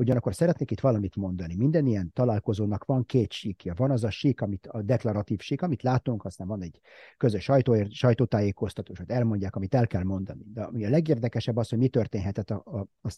[0.00, 1.56] Ugyanakkor szeretnék itt valamit mondani.
[1.56, 3.74] Minden ilyen találkozónak van két síkja.
[3.76, 6.80] Van az a sík, amit, a deklaratív sík, amit látunk, aztán van egy
[7.16, 10.42] közös sajtó, sajtótájékoztató, hogy elmondják, amit el kell mondani.
[10.52, 13.10] De ami a legérdekesebb az, hogy mi történhetett a, a, a,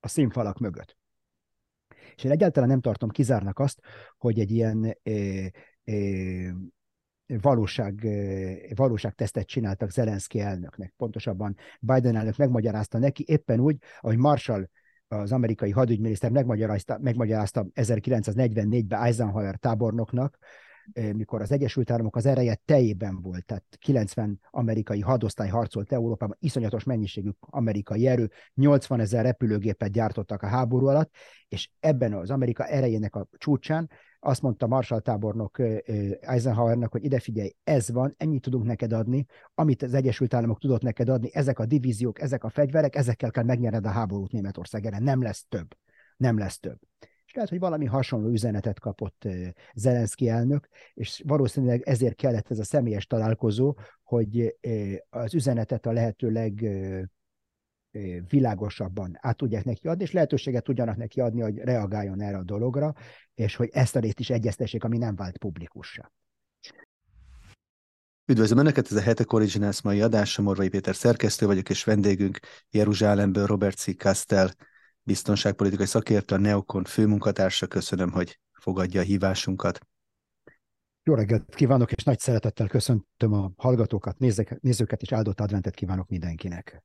[0.00, 0.96] a színfalak mögött.
[2.14, 3.80] És én egyáltalán nem tartom kizárnak azt,
[4.18, 5.50] hogy egy ilyen é,
[5.84, 6.52] é,
[7.26, 8.08] valóság,
[8.74, 10.94] valóságtesztet csináltak Zelenszky elnöknek.
[10.96, 14.68] Pontosabban Biden elnök megmagyarázta neki éppen úgy, ahogy Marshall
[15.08, 20.38] az amerikai hadügyminiszter megmagyarázta, megmagyarázta 1944-ben Eisenhower tábornoknak,
[20.92, 26.84] mikor az Egyesült Államok az ereje teljében volt, tehát 90 amerikai hadosztály harcolt Európában, iszonyatos
[26.84, 31.10] mennyiségű amerikai erő, 80 ezer repülőgépet gyártottak a háború alatt,
[31.48, 33.90] és ebben az Amerika erejének a csúcsán
[34.26, 35.58] azt mondta Marshall tábornok
[36.20, 40.82] Eisenhowernek, hogy ide figyelj, ez van, ennyit tudunk neked adni, amit az Egyesült Államok tudott
[40.82, 45.02] neked adni, ezek a divíziók, ezek a fegyverek, ezekkel kell megnyered a háborút Németország ellen,
[45.02, 45.76] nem lesz több.
[46.16, 46.78] Nem lesz több.
[47.26, 49.28] És lehet, hogy valami hasonló üzenetet kapott
[49.74, 54.56] Zelenszky elnök, és valószínűleg ezért kellett ez a személyes találkozó, hogy
[55.10, 56.68] az üzenetet a lehető leg
[58.28, 62.94] világosabban át tudják neki adni, és lehetőséget tudjanak neki adni, hogy reagáljon erre a dologra,
[63.34, 66.12] és hogy ezt a részt is egyeztessék, ami nem vált publikussá.
[68.28, 72.38] Üdvözlöm Önöket, ez a Hetek Originals mai adása, Morvai Péter szerkesztő vagyok, és vendégünk
[72.70, 73.96] Jeruzsálemből Robert C.
[73.96, 74.50] Kastel,
[75.02, 77.66] biztonságpolitikai szakértő, a Neokon főmunkatársa.
[77.66, 79.86] Köszönöm, hogy fogadja a hívásunkat.
[81.02, 86.82] Jó reggelt kívánok, és nagy szeretettel köszöntöm a hallgatókat, nézőket, és áldott adventet kívánok mindenkinek.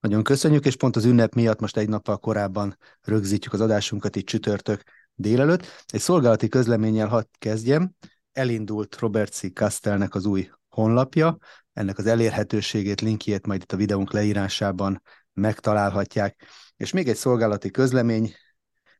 [0.00, 4.26] Nagyon köszönjük, és pont az ünnep miatt most egy nappal korábban rögzítjük az adásunkat itt
[4.26, 4.82] csütörtök
[5.14, 5.66] délelőtt.
[5.86, 7.94] Egy szolgálati közleménnyel hadd kezdjem.
[8.32, 9.52] Elindult Robert C.
[9.52, 11.38] Kastelnek az új honlapja,
[11.72, 16.44] ennek az elérhetőségét, linkjét majd itt a videónk leírásában megtalálhatják.
[16.76, 18.34] És még egy szolgálati közlemény,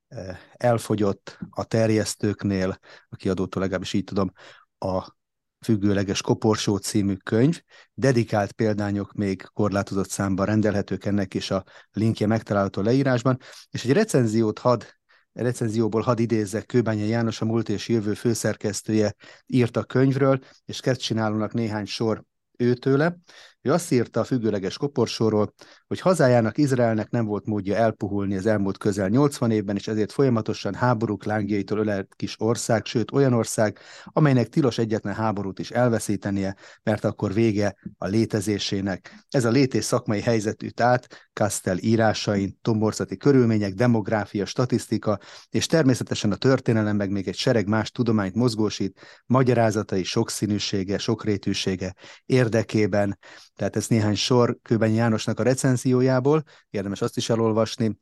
[0.08, 4.32] eh, elfogyott a terjesztőknél, a kiadótól legalábbis így tudom,
[4.78, 5.16] a
[5.60, 7.60] függőleges koporsó című könyv,
[7.94, 13.38] dedikált példányok még korlátozott számban rendelhetők ennek, és a linkje megtalálható leírásban,
[13.70, 14.96] és egy recenziót had
[15.32, 19.14] recenzióból hadd idézzek, Kőbánya János, a múlt és jövő főszerkesztője
[19.46, 22.24] írt a könyvről, és kezd csinálónak néhány sor
[22.56, 23.16] őtőle.
[23.62, 25.52] Ő azt írta a függőleges koporsóról,
[25.86, 30.74] hogy hazájának Izraelnek nem volt módja elpuhulni az elmúlt közel 80 évben, és ezért folyamatosan
[30.74, 37.04] háborúk lángjaitól ölelt kis ország, sőt olyan ország, amelynek tilos egyetlen háborút is elveszítenie, mert
[37.04, 39.24] akkor vége a létezésének.
[39.30, 45.18] Ez a létés szakmai helyzet üt át Kastel írásain, tomborzati körülmények, demográfia, statisztika,
[45.50, 51.94] és természetesen a történelem meg még egy sereg más tudományt mozgósít, magyarázatai sokszínűsége, sokrétűsége
[52.26, 53.18] érdekében,
[53.58, 57.98] tehát ez néhány sor Kőben Jánosnak a recenziójából, érdemes azt is elolvasni,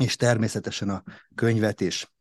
[0.00, 1.02] és természetesen a
[1.34, 2.12] könyvet is.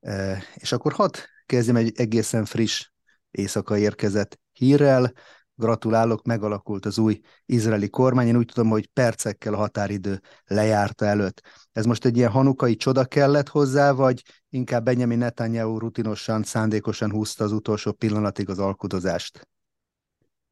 [0.00, 2.88] E, és akkor hadd kezdjem egy egészen friss
[3.30, 5.12] éjszaka érkezett hírrel.
[5.54, 8.26] Gratulálok, megalakult az új izraeli kormány.
[8.26, 11.42] Én úgy tudom, hogy percekkel a határidő lejárta előtt.
[11.72, 17.44] Ez most egy ilyen hanukai csoda kellett hozzá, vagy inkább Benjamin Netanyahu rutinosan, szándékosan húzta
[17.44, 19.48] az utolsó pillanatig az alkudozást?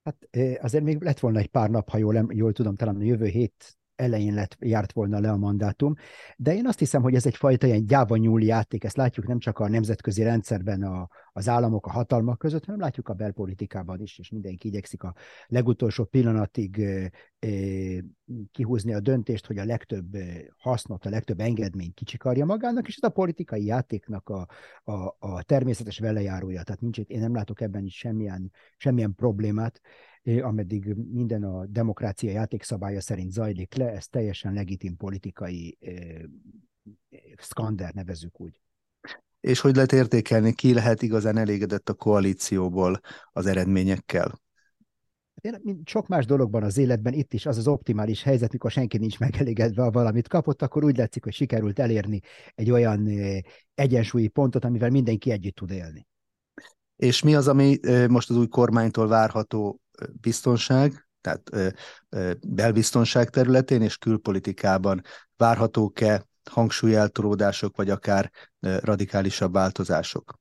[0.07, 0.29] Hát
[0.61, 3.77] azért még lett volna egy pár nap, ha jól, jól tudom, talán a jövő hét
[3.97, 5.95] elején lett, járt volna le a mandátum,
[6.37, 9.59] de én azt hiszem, hogy ez egyfajta ilyen gyáva nyúl játék, ezt látjuk nem csak
[9.59, 14.31] a nemzetközi rendszerben a, az államok, a hatalmak között, hanem látjuk a belpolitikában is, és
[14.31, 15.15] mindenki igyekszik a
[15.47, 17.49] legutolsó pillanatig e, e,
[18.53, 20.17] kihúzni a döntést, hogy a legtöbb
[20.57, 24.47] hasznot, a legtöbb engedményt kicsikarja magának, és ez a politikai játéknak a,
[24.85, 26.63] a, a természetes velejárója.
[26.63, 29.81] Tehát nincs, én nem látok ebben is semmilyen, semmilyen problémát
[30.43, 35.79] ameddig minden a demokrácia játékszabálya szerint zajlik le, ez teljesen legitim politikai
[37.37, 38.61] szkander, nevezük úgy.
[39.41, 43.01] És hogy lehet értékelni, ki lehet igazán elégedett a koalícióból
[43.33, 44.41] az eredményekkel?
[45.41, 48.99] Én, mint sok más dologban az életben, itt is az az optimális helyzet, mikor senki
[48.99, 52.21] nincs megelégedve, ha valamit kapott, akkor úgy látszik, hogy sikerült elérni
[52.55, 53.09] egy olyan
[53.75, 56.07] egyensúlyi pontot, amivel mindenki együtt tud élni.
[56.97, 57.79] És mi az, ami
[58.09, 59.81] most az új kormánytól várható
[60.21, 61.51] biztonság, tehát
[62.47, 65.03] belbiztonság területén és külpolitikában
[65.37, 70.39] várhatók-e hangsúlyeltolódások, vagy akár radikálisabb változások?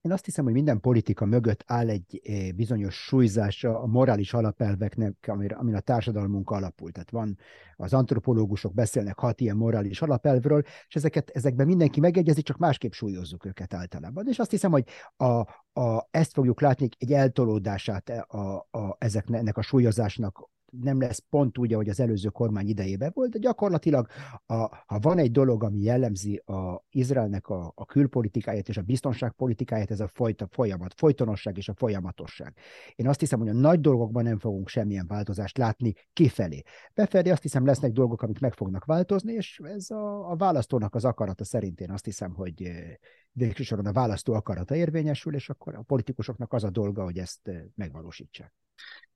[0.00, 5.14] Én azt hiszem, hogy minden politika mögött áll egy eh, bizonyos súlyzása a morális alapelveknek,
[5.26, 6.90] amire, a társadalmunk alapul.
[6.90, 7.38] Tehát van,
[7.76, 13.44] az antropológusok beszélnek hat ilyen morális alapelvről, és ezeket, ezekben mindenki megegyezik, csak másképp súlyozzuk
[13.44, 14.28] őket általában.
[14.28, 14.84] És azt hiszem, hogy
[15.16, 15.40] a,
[15.80, 20.50] a, ezt fogjuk látni egy eltolódását a, a, ezeknek, ennek a súlyozásnak
[20.80, 24.06] nem lesz pont úgy, ahogy az előző kormány idejében volt, de gyakorlatilag,
[24.46, 24.54] a,
[24.86, 30.00] ha van egy dolog, ami jellemzi a Izraelnek a, a külpolitikáját és a biztonságpolitikáját, ez
[30.00, 32.54] a folyta, folyamat, folytonosság és a folyamatosság.
[32.94, 36.62] Én azt hiszem, hogy a nagy dolgokban nem fogunk semmilyen változást látni kifelé.
[36.94, 41.04] Befelé azt hiszem lesznek dolgok, amik meg fognak változni, és ez a, a választónak az
[41.04, 42.94] akarata szerint én azt hiszem, hogy eh,
[43.32, 47.48] végső soron a választó akarata érvényesül, és akkor a politikusoknak az a dolga, hogy ezt
[47.48, 48.54] eh, megvalósítsák.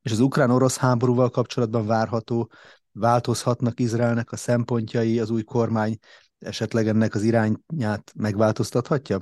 [0.05, 2.51] És az ukrán-orosz háborúval kapcsolatban várható
[2.93, 5.99] változhatnak Izraelnek a szempontjai, az új kormány
[6.39, 9.21] esetleg ennek az irányát megváltoztathatja?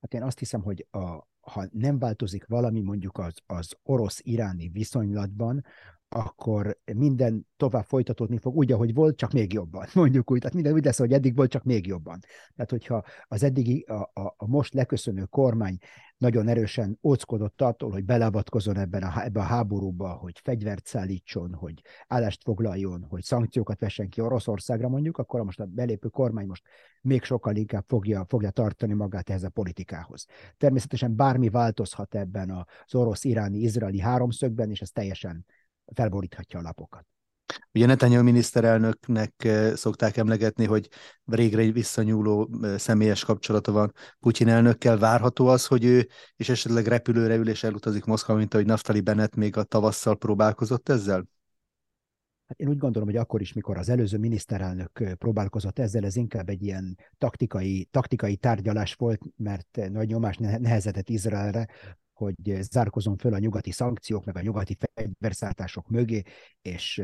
[0.00, 5.64] Hát én azt hiszem, hogy a, ha nem változik valami mondjuk az, az orosz-iráni viszonylatban,
[6.08, 10.38] akkor minden tovább folytatódni fog úgy, ahogy volt, csak még jobban, mondjuk úgy.
[10.38, 12.18] Tehát minden úgy lesz, hogy eddig volt, csak még jobban.
[12.54, 15.78] Tehát, hogyha az eddigi, a, a, a most leköszönő kormány
[16.18, 21.82] nagyon erősen óckodott attól, hogy beleavatkozon ebben a, ebbe a háborúba, hogy fegyvert szállítson, hogy
[22.06, 26.62] állást foglaljon, hogy szankciókat vessen ki Oroszországra mondjuk, akkor most a belépő kormány most
[27.02, 30.26] még sokkal inkább fogja, fogja tartani magát ehhez a politikához.
[30.56, 35.46] Természetesen bármi változhat ebben az orosz-iráni-izraeli háromszögben, és ez teljesen
[35.94, 37.06] felboríthatja a lapokat.
[37.72, 40.88] Ugye Netanyahu miniszterelnöknek eh, szokták emlegetni, hogy
[41.24, 44.98] régre egy visszanyúló eh, személyes kapcsolata van Putyin elnökkel.
[44.98, 49.34] Várható az, hogy ő és esetleg repülőre ül és elutazik Moszkva, mint ahogy Naftali Bennett
[49.34, 51.24] még a tavasszal próbálkozott ezzel?
[52.46, 56.16] Hát én úgy gondolom, hogy akkor is, mikor az előző miniszterelnök eh, próbálkozott ezzel, ez
[56.16, 61.68] inkább egy ilyen taktikai, taktikai tárgyalás volt, mert nagy nyomás nehezedett Izraelre,
[62.18, 66.22] hogy zárkozom föl a nyugati szankciók, meg a nyugati fegyverszállítások mögé,
[66.62, 67.02] és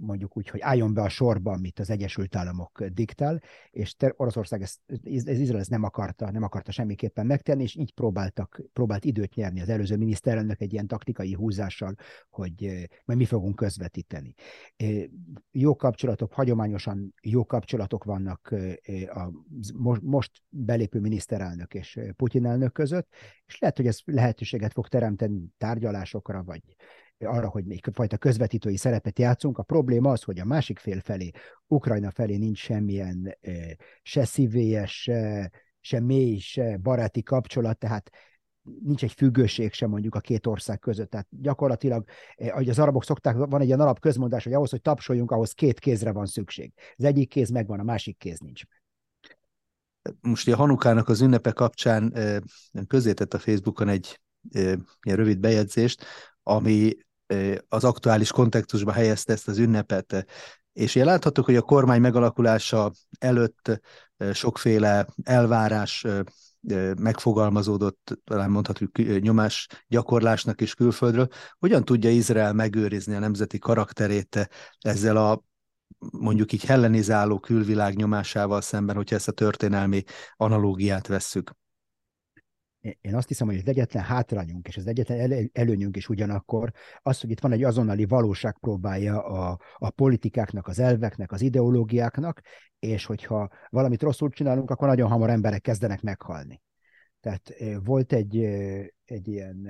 [0.00, 4.80] mondjuk úgy, hogy álljon be a sorba, amit az Egyesült Államok diktál, és Oroszország ezt,
[4.86, 9.34] ez, ez Izrael ezt nem akarta, nem akarta semmiképpen megtenni, és így próbáltak, próbált időt
[9.34, 11.94] nyerni az előző miniszterelnök egy ilyen taktikai húzással,
[12.30, 14.34] hogy majd mi fogunk közvetíteni.
[15.50, 18.54] Jó kapcsolatok, hagyományosan jó kapcsolatok vannak
[19.06, 19.30] a
[20.02, 23.08] most belépő miniszterelnök és Putyin elnök között,
[23.46, 26.62] és lehet, hogy ez lehetőséget fog teremteni tárgyalásokra, vagy
[27.24, 29.58] arra, hogy még fajta közvetítői szerepet játszunk.
[29.58, 31.30] A probléma az, hogy a másik fél felé,
[31.66, 33.38] Ukrajna felé nincs semmilyen
[34.02, 38.10] se szívélyes, se, se mély, se baráti kapcsolat, tehát
[38.82, 41.10] nincs egy függőség sem mondjuk a két ország között.
[41.10, 42.04] Tehát gyakorlatilag,
[42.36, 45.78] ahogy az arabok szokták, van egy ilyen alap közmondás, hogy ahhoz, hogy tapsoljunk, ahhoz két
[45.78, 46.72] kézre van szükség.
[46.96, 48.62] Az egyik kéz megvan, a másik kéz nincs
[50.20, 52.14] Most a Hanukának az ünnepe kapcsán
[52.86, 54.20] közzétett a Facebookon egy
[55.02, 56.04] ilyen rövid bejegyzést,
[56.42, 56.92] ami
[57.68, 60.26] az aktuális kontextusba helyezte ezt az ünnepet.
[60.72, 63.80] És ilyen láthattuk, hogy a kormány megalakulása előtt
[64.32, 66.06] sokféle elvárás
[67.00, 71.28] megfogalmazódott, talán mondhatjuk nyomás gyakorlásnak is külföldről.
[71.58, 74.48] Hogyan tudja Izrael megőrizni a nemzeti karakterét
[74.80, 75.42] ezzel a
[76.10, 80.02] mondjuk így hellenizáló külvilág nyomásával szemben, hogyha ezt a történelmi
[80.36, 81.52] analógiát vesszük?
[82.82, 87.30] Én azt hiszem, hogy az egyetlen hátrányunk és az egyetlen előnyünk is ugyanakkor az, hogy
[87.30, 92.40] itt van egy azonnali valóság próbálja a, a politikáknak, az elveknek, az ideológiáknak,
[92.78, 96.62] és hogyha valamit rosszul csinálunk, akkor nagyon hamar emberek kezdenek meghalni.
[97.20, 98.36] Tehát volt egy,
[99.04, 99.68] egy ilyen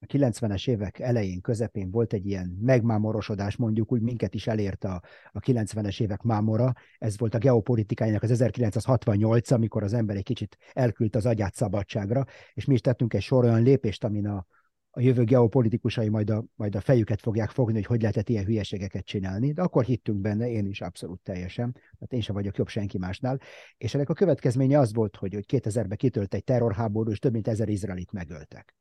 [0.00, 5.02] a 90-es évek elején, közepén volt egy ilyen megmámorosodás, mondjuk úgy minket is elért a,
[5.32, 6.72] a 90-es évek mámora.
[6.98, 12.24] Ez volt a geopolitikájának az 1968, amikor az ember egy kicsit elküldte az agyát szabadságra,
[12.54, 14.46] és mi is tettünk egy sor olyan lépést, amin a,
[14.90, 19.04] a jövő geopolitikusai majd a, majd a fejüket fogják fogni, hogy hogy lehetett ilyen hülyeségeket
[19.04, 22.98] csinálni, de akkor hittünk benne, én is abszolút teljesen, tehát én sem vagyok jobb senki
[22.98, 23.40] másnál,
[23.76, 27.48] és ennek a következménye az volt, hogy, hogy 2000-ben kitölt egy terrorháború, és több mint
[27.48, 28.74] ezer izraelit megöltek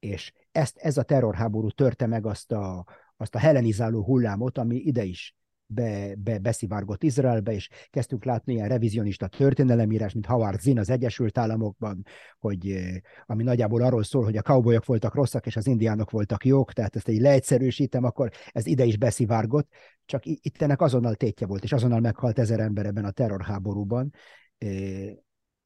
[0.00, 5.04] és ezt, ez a terrorháború törte meg azt a, azt a hellenizáló hullámot, ami ide
[5.04, 5.34] is
[5.66, 11.38] be, be, beszivárgott Izraelbe, és kezdtünk látni ilyen revizionista történelemírás, mint Howard Zinn az Egyesült
[11.38, 12.02] Államokban,
[12.38, 16.44] hogy, eh, ami nagyjából arról szól, hogy a cowboyok voltak rosszak, és az indiánok voltak
[16.44, 19.68] jók, tehát ezt egy leegyszerűsítem, akkor ez ide is beszivárgott,
[20.04, 24.12] csak itt ennek azonnal tétje volt, és azonnal meghalt ezer ember ebben a terrorháborúban,
[24.58, 25.14] eh,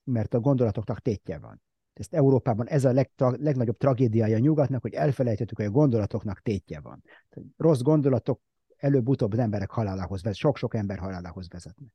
[0.04, 1.63] mert a gondolatoknak tétje van
[1.94, 6.80] ezt Európában ez a legtra- legnagyobb tragédiája a nyugatnak, hogy elfelejtettük, hogy a gondolatoknak tétje
[6.80, 7.02] van.
[7.56, 8.40] Rossz gondolatok
[8.76, 11.88] előbb-utóbb az emberek halálához vezet, sok-sok ember halálához vezetnek.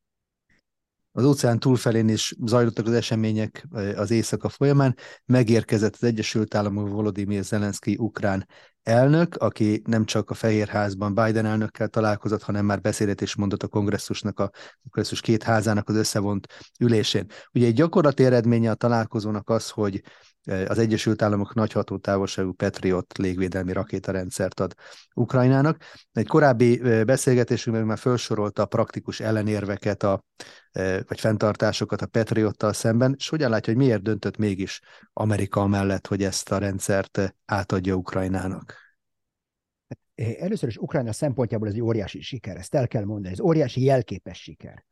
[1.12, 7.44] az óceán túlfelén is zajlottak az események az éjszaka folyamán, megérkezett az Egyesült Államok Volodymyr
[7.44, 8.48] Zelenszky ukrán
[8.90, 13.68] elnök, aki nem csak a Fehérházban Biden elnökkel találkozott, hanem már beszédet is mondott a
[13.68, 14.52] kongresszusnak, a
[14.84, 16.48] kongresszus két házának az összevont
[16.80, 17.26] ülésén.
[17.54, 20.02] Ugye egy gyakorlati eredménye a találkozónak az, hogy
[20.46, 24.74] az Egyesült Államok nagy hatótávolságú Patriot légvédelmi rakétarendszert ad
[25.16, 25.84] Ukrajnának.
[26.12, 30.24] Egy korábbi beszélgetésünkben már felsorolta a praktikus ellenérveket, a,
[31.08, 34.82] vagy fenntartásokat a Patriottal szemben, és hogyan látja, hogy miért döntött mégis
[35.14, 38.88] Amerika mellett, hogy ezt a rendszert átadja Ukrajnának?
[40.40, 44.42] Először is Ukrajna szempontjából ez egy óriási siker, ezt el kell mondani, ez óriási jelképes
[44.42, 44.86] siker.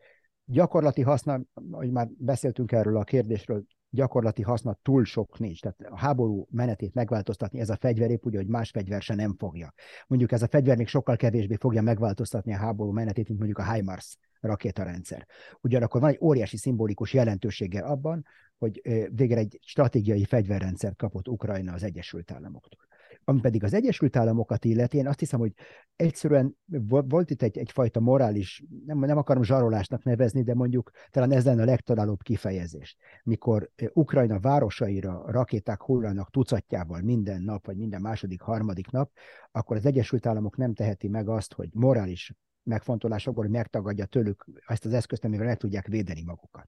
[0.45, 5.61] Gyakorlati haszna, hogy már beszéltünk erről a kérdésről, gyakorlati haszna túl sok nincs.
[5.61, 9.35] Tehát a háború menetét megváltoztatni ez a fegyver épp úgy, hogy más fegyver se nem
[9.37, 9.73] fogja.
[10.07, 13.73] Mondjuk ez a fegyver még sokkal kevésbé fogja megváltoztatni a háború menetét, mint mondjuk a
[13.73, 15.27] HIMARS rakétarendszer.
[15.61, 18.25] Ugyanakkor van egy óriási szimbolikus jelentősége abban,
[18.57, 22.86] hogy végre egy stratégiai fegyverrendszert kapott Ukrajna az Egyesült Államoktól.
[23.23, 25.53] Ami pedig az Egyesült Államokat illeti, én azt hiszem, hogy
[25.95, 31.45] egyszerűen volt itt egy, egyfajta morális, nem, nem akarom zsarolásnak nevezni, de mondjuk talán ez
[31.45, 32.97] lenne a legtalálóbb kifejezés.
[33.23, 39.11] Mikor Ukrajna városaira rakéták hullanak tucatjával minden nap, vagy minden második, harmadik nap,
[39.51, 42.33] akkor az Egyesült Államok nem teheti meg azt, hogy morális
[42.67, 46.67] megfontolásokból megtagadja tőlük ezt az eszközt, amivel meg tudják védeni magukat.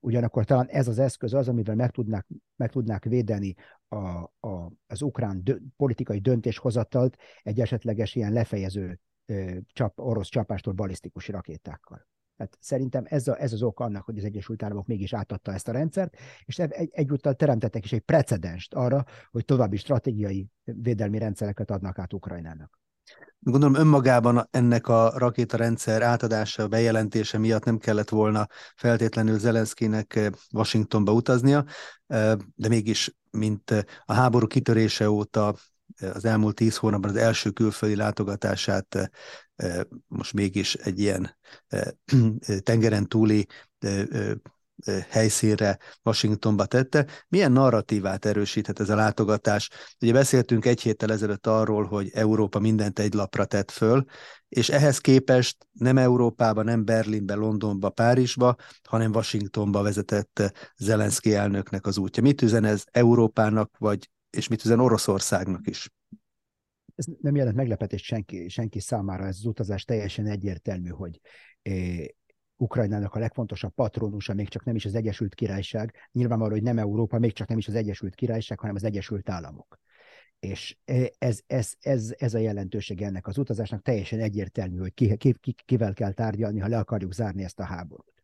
[0.00, 3.54] Ugyanakkor talán ez az eszköz az, amivel meg tudnák, meg tudnák védeni
[3.88, 3.96] a,
[4.40, 11.28] a, az ukrán dö, politikai döntéshozatalt egy esetleges ilyen lefejező ö, csap, orosz csapástól balisztikus
[11.28, 12.08] rakétákkal.
[12.36, 15.68] Tehát szerintem ez, a, ez az ok annak, hogy az Egyesült Államok mégis átadta ezt
[15.68, 21.70] a rendszert, és egy, egyúttal teremtettek is egy precedenst arra, hogy további stratégiai védelmi rendszereket
[21.70, 22.79] adnak át Ukrajnának.
[23.42, 31.12] Gondolom önmagában ennek a rakétarendszer átadása, bejelentése miatt nem kellett volna feltétlenül Zelenszkinek eh, Washingtonba
[31.12, 31.64] utaznia,
[32.06, 35.54] eh, de mégis, mint eh, a háború kitörése óta
[36.00, 39.10] az elmúlt tíz hónapban az első külföldi látogatását
[40.06, 41.36] most mégis egy ilyen
[42.62, 43.46] tengeren túli
[45.08, 47.06] helyszínre Washingtonba tette.
[47.28, 49.70] Milyen narratívát erősíthet ez a látogatás?
[50.00, 54.04] Ugye beszéltünk egy héttel ezelőtt arról, hogy Európa mindent egy lapra tett föl,
[54.48, 58.56] és ehhez képest nem Európába, nem Berlinbe, Londonba, Párizsba,
[58.88, 60.42] hanem Washingtonba vezetett
[60.76, 62.22] Zelenszky elnöknek az útja.
[62.22, 65.90] Mit üzen ez Európának, vagy és mit üzen Oroszországnak is?
[66.94, 71.20] Ez nem jelent meglepetést senki, senki számára, ez az utazás teljesen egyértelmű, hogy
[72.60, 77.18] Ukrajnának a legfontosabb patronusa még csak nem is az Egyesült Királyság, nyilvánvaló, hogy nem Európa,
[77.18, 79.78] még csak nem is az Egyesült Királyság, hanem az Egyesült Államok.
[80.38, 80.76] És
[81.18, 85.54] ez, ez, ez, ez a jelentőség ennek az utazásnak teljesen egyértelmű, hogy ki, ki, ki,
[85.64, 88.22] kivel kell tárgyalni, ha le akarjuk zárni ezt a háborút.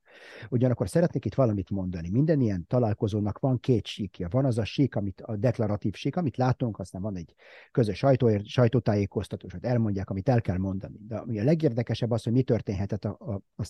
[0.50, 2.10] Ugyanakkor szeretnék itt valamit mondani.
[2.10, 4.28] Minden ilyen találkozónak van két síkja.
[4.30, 7.34] Van az a sík, amit, a deklaratív sík, amit látunk, aztán van egy
[7.70, 10.96] közös sajtó, sajtótájékoztató, hogy elmondják, amit el kell mondani.
[11.06, 13.64] De ami a legérdekesebb az, hogy mi történhetett a, a, a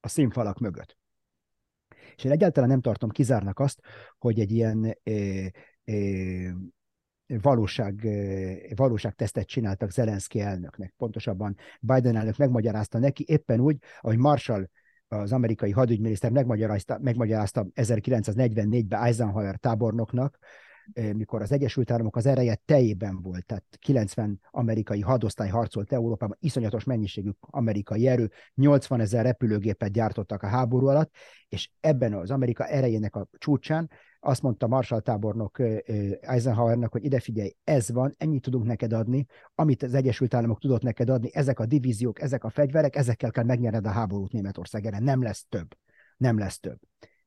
[0.00, 0.96] a színfalak mögött.
[2.16, 3.80] És én egyáltalán nem tartom kizárnak azt,
[4.18, 5.50] hogy egy ilyen é,
[5.84, 6.52] é,
[7.26, 8.08] valóság,
[8.76, 10.94] valóságtesztet csináltak Zelenszky elnöknek.
[10.96, 14.68] Pontosabban Biden elnök megmagyarázta neki éppen úgy, ahogy Marshall
[15.08, 20.38] az amerikai hadügyminiszter megmagyarázta, megmagyarázta 1944-ben Eisenhower tábornoknak,
[20.94, 26.84] mikor az Egyesült Államok az ereje teljében volt, tehát 90 amerikai hadosztály harcolt Európában, iszonyatos
[26.84, 31.10] mennyiségű amerikai erő, 80 ezer repülőgépet gyártottak a háború alatt,
[31.48, 33.90] és ebben az Amerika erejének a csúcsán
[34.20, 35.58] azt mondta Marshall tábornok
[36.20, 40.82] Eisenhowernak, hogy ide figyelj, ez van, ennyit tudunk neked adni, amit az Egyesült Államok tudott
[40.82, 45.02] neked adni, ezek a divíziók, ezek a fegyverek, ezekkel kell megnyerned a háborút Németország ellen,
[45.02, 45.76] nem lesz több.
[46.16, 46.78] Nem lesz több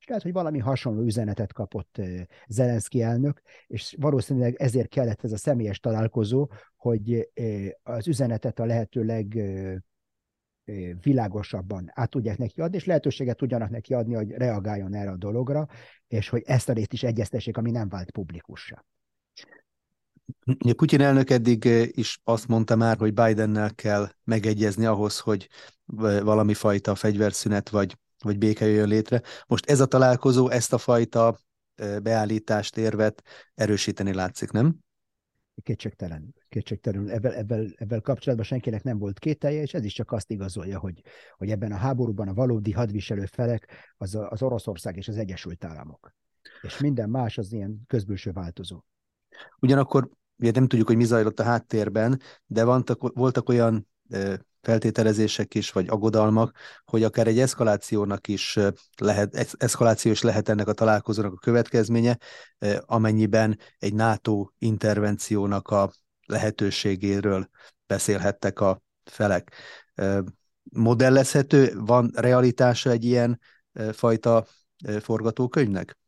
[0.02, 2.02] és lehet, hogy valami hasonló üzenetet kapott
[2.48, 7.30] Zelenszky elnök, és valószínűleg ezért kellett ez a személyes találkozó, hogy
[7.84, 9.42] az üzenetet a lehető leg
[11.02, 15.68] világosabban át tudják neki adni, és lehetőséget tudjanak neki adni, hogy reagáljon erre a dologra,
[16.08, 18.86] és hogy ezt a részt is egyeztessék, ami nem vált publikussá.
[20.76, 25.50] Putyin elnök eddig is azt mondta már, hogy Bidennel kell megegyezni ahhoz, hogy
[26.24, 29.22] valami fajta fegyverszünet vagy vagy béke jöjjön létre.
[29.48, 31.40] Most ez a találkozó ezt a fajta
[32.04, 33.24] beállítást, érvet
[33.54, 34.76] erősíteni látszik, nem?
[35.64, 37.10] Kétségtelen, kétségtelen.
[37.10, 41.02] Ebben, ebben, ebben kapcsolatban senkinek nem volt kételje, és ez is csak azt igazolja, hogy,
[41.38, 46.14] hogy ebben a háborúban a valódi hadviselő felek az, az Oroszország és az Egyesült Államok.
[46.62, 48.84] És minden más az ilyen közbülső változó.
[49.60, 53.88] Ugyanakkor ugye nem tudjuk, hogy mi zajlott a háttérben, de voltak, voltak olyan
[54.62, 58.60] feltételezések is, vagy aggodalmak, hogy akár egy eszkalációnak is
[58.98, 62.18] lehet, eszkaláció is lehet ennek a találkozónak a következménye,
[62.80, 65.92] amennyiben egy NATO intervenciónak a
[66.26, 67.50] lehetőségéről
[67.88, 69.52] beszélhettek a felek.
[70.64, 73.40] Modellezhető, van realitása egy ilyen
[73.92, 74.46] fajta
[75.00, 76.00] forgatókönyvnek?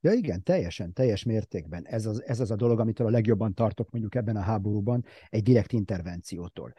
[0.00, 1.86] Ja igen, teljesen, teljes mértékben.
[1.86, 5.42] Ez az, ez az a dolog, amitől a legjobban tartok mondjuk ebben a háborúban, egy
[5.42, 6.74] direkt intervenciótól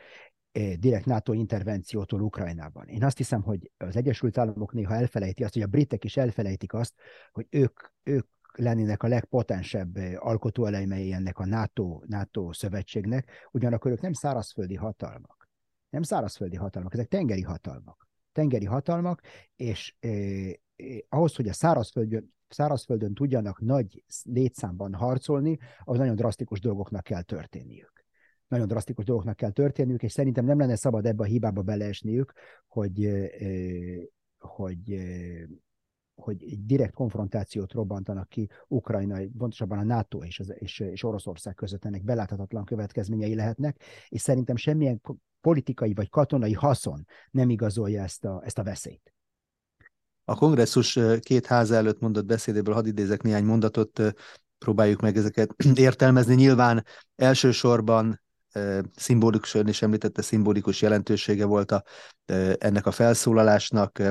[0.79, 2.87] direkt NATO intervenciótól Ukrajnában.
[2.87, 6.73] Én azt hiszem, hogy az Egyesült Államok néha elfelejti azt, hogy a britek is elfelejtik
[6.73, 6.93] azt,
[7.31, 14.13] hogy ők, ők lennének a legpotensebb alkotóelemei ennek a NATO, NATO szövetségnek, ugyanakkor ők nem
[14.13, 15.49] szárazföldi hatalmak.
[15.89, 18.07] Nem szárazföldi hatalmak, ezek tengeri hatalmak.
[18.31, 19.21] Tengeri hatalmak,
[19.55, 20.51] és eh,
[21.09, 27.94] ahhoz, hogy a szárazföldön, szárazföldön tudjanak nagy létszámban harcolni, az nagyon drasztikus dolgoknak kell történniük.
[28.47, 32.33] Nagyon drasztikus dolgoknak kell történniük, és szerintem nem lenne szabad ebbe a hibába beleesniük,
[32.67, 33.09] hogy,
[34.37, 34.99] hogy
[36.15, 41.85] hogy direkt konfrontációt robbantanak ki Ukrajna, pontosabban a NATO és, az, és, és Oroszország között
[41.85, 45.01] ennek beláthatatlan következményei lehetnek, és szerintem semmilyen
[45.41, 49.13] politikai vagy katonai haszon nem igazolja ezt a, ezt a veszélyt.
[50.23, 54.01] A kongresszus két háza előtt mondott beszédéből hadd idézek néhány mondatot,
[54.57, 56.35] próbáljuk meg ezeket értelmezni.
[56.35, 56.83] Nyilván
[57.15, 58.21] elsősorban
[58.95, 61.83] szimbolikusan is említette, szimbolikus jelentősége volt a,
[62.57, 64.01] ennek a felszólalásnak.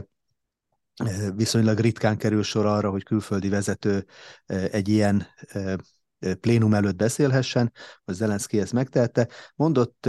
[1.34, 4.06] Viszonylag ritkán kerül sor arra, hogy külföldi vezető
[4.46, 5.26] egy ilyen
[6.40, 7.72] plénum előtt beszélhessen,
[8.04, 9.28] hogy Zelenszky ezt megtehette.
[9.54, 10.08] Mondott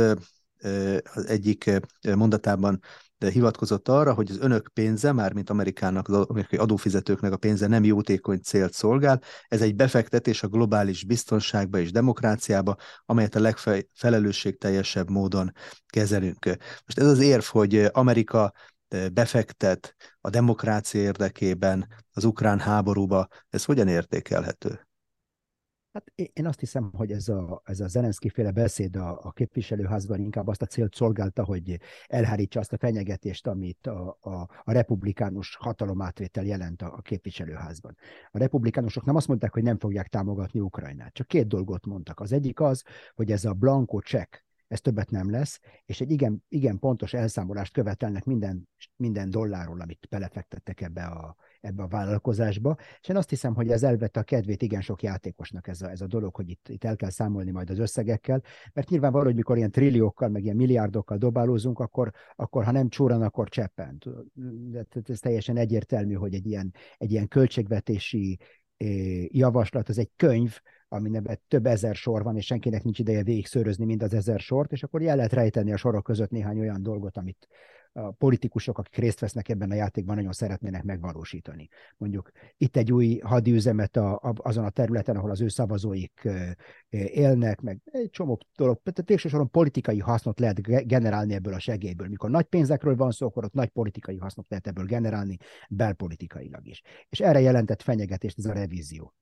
[1.25, 2.79] egyik mondatában
[3.17, 7.83] de hivatkozott arra, hogy az önök pénze, mármint Amerikának, az amerikai adófizetőknek a pénze nem
[7.83, 15.51] jótékony célt szolgál, ez egy befektetés a globális biztonságba és demokráciába, amelyet a legfelelősségteljesebb módon
[15.85, 16.45] kezelünk.
[16.85, 18.53] Most ez az érv, hogy Amerika
[19.13, 24.87] befektet a demokrácia érdekében az ukrán háborúba, ez hogyan értékelhető?
[25.95, 30.19] Hát én azt hiszem, hogy ez a, ez a Zelenszky féle beszéd a, a képviselőházban
[30.19, 35.55] inkább azt a célt szolgálta, hogy elhárítsa azt a fenyegetést, amit a, a, a republikánus
[35.55, 37.97] hatalomátvétel jelent a, a képviselőházban.
[38.31, 42.19] A republikánusok nem azt mondták, hogy nem fogják támogatni Ukrajnát, csak két dolgot mondtak.
[42.19, 42.83] Az egyik az,
[43.13, 44.35] hogy ez a blanko csekk,
[44.67, 50.07] ez többet nem lesz, és egy igen, igen pontos elszámolást követelnek minden, minden dollárról, amit
[50.09, 51.35] belefektettek ebbe a,
[51.65, 55.67] ebbe a vállalkozásba, és én azt hiszem, hogy ez elvette a kedvét igen sok játékosnak
[55.67, 58.41] ez a, ez a dolog, hogy itt, itt el kell számolni majd az összegekkel,
[58.73, 63.21] mert nyilvánvaló, hogy mikor ilyen trilliókkal, meg ilyen milliárdokkal dobálózunk, akkor, akkor ha nem csúran,
[63.21, 64.01] akkor cseppen.
[65.03, 68.39] Ez teljesen egyértelmű, hogy egy ilyen, egy ilyen költségvetési
[68.77, 73.47] eh, javaslat, az egy könyv, aminek több ezer sor van, és senkinek nincs ideje végig
[73.77, 77.17] mind az ezer sort, és akkor el lehet rejteni a sorok között néhány olyan dolgot,
[77.17, 77.47] amit,
[77.97, 81.69] a politikusok, akik részt vesznek ebben a játékban, nagyon szeretnének megvalósítani.
[81.97, 86.27] Mondjuk itt egy új hadiüzemet a, a, azon a területen, ahol az ő szavazóik
[86.89, 92.07] élnek, meg egy csomó dolog, tehát végsősoron politikai hasznot lehet generálni ebből a segélyből.
[92.07, 95.37] Mikor nagy pénzekről van szó, akkor ott nagy politikai hasznot lehet ebből generálni,
[95.69, 96.81] belpolitikailag is.
[97.09, 99.13] És erre jelentett fenyegetést ez a revízió.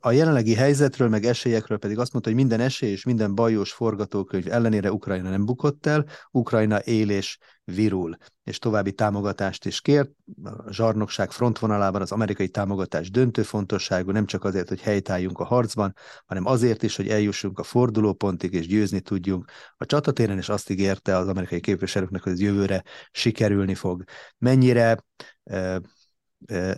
[0.00, 4.52] A jelenlegi helyzetről, meg esélyekről pedig azt mondta, hogy minden esély és minden bajos forgatókönyv
[4.52, 10.10] ellenére Ukrajna nem bukott el, Ukrajna él és virul, és további támogatást is kért.
[10.42, 15.94] A zsarnokság frontvonalában az amerikai támogatás döntő fontosságú, nem csak azért, hogy helytálljunk a harcban,
[16.26, 21.16] hanem azért is, hogy eljussunk a fordulópontig és győzni tudjunk a csatatéren, és azt ígérte
[21.16, 24.04] az amerikai képviselőknek, hogy ez jövőre sikerülni fog.
[24.38, 25.04] Mennyire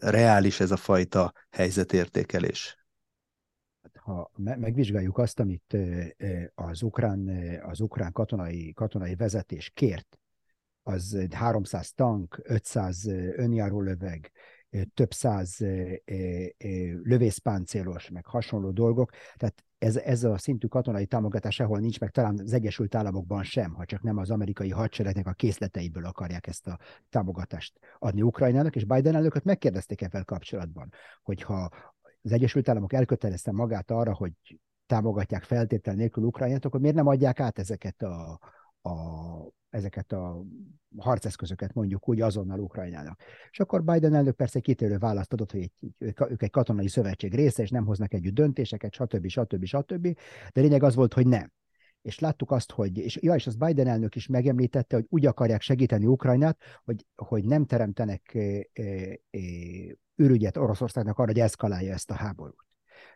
[0.01, 2.77] reális ez a fajta helyzetértékelés?
[3.83, 5.77] Hát, ha megvizsgáljuk azt, amit
[6.55, 7.29] az ukrán,
[7.63, 10.19] az ukrán katonai, katonai vezetés kért,
[10.83, 14.33] az 300 tank, 500 önjárólöveg,
[14.95, 15.59] több száz
[17.03, 19.11] lövészpáncélos, meg hasonló dolgok.
[19.35, 23.75] Tehát ez, ez a szintű katonai támogatás ahol nincs, meg talán az Egyesült Államokban sem,
[23.75, 26.79] ha csak nem az amerikai hadseregnek a készleteiből akarják ezt a
[27.11, 30.93] támogatást adni Ukrajnának, és Biden elnököt megkérdezték ebben kapcsolatban,
[31.23, 31.69] hogyha
[32.23, 34.33] az Egyesült Államok elkötelezte magát arra, hogy
[34.87, 38.39] támogatják feltétel nélkül Ukrajnát, akkor miért nem adják át ezeket a,
[38.83, 38.91] a,
[39.73, 40.43] ezeket a
[40.97, 43.21] harceszközöket mondjuk úgy azonnal Ukrajnának.
[43.51, 45.73] És akkor Biden elnök persze kitérő választ adott, hogy egy,
[46.29, 49.29] ők egy katonai szövetség része, és nem hoznak együtt döntéseket, stb.
[49.29, 49.65] stb.
[49.65, 50.19] stb.
[50.53, 51.53] De lényeg az volt, hogy nem.
[52.03, 55.61] És láttuk azt, hogy, és, ja, és az Biden elnök is megemlítette, hogy úgy akarják
[55.61, 58.83] segíteni Ukrajnát, hogy, hogy nem teremtenek e, e,
[59.31, 59.39] e,
[60.17, 62.67] ürügyet Oroszországnak arra, hogy eszkalálja ezt a háborút.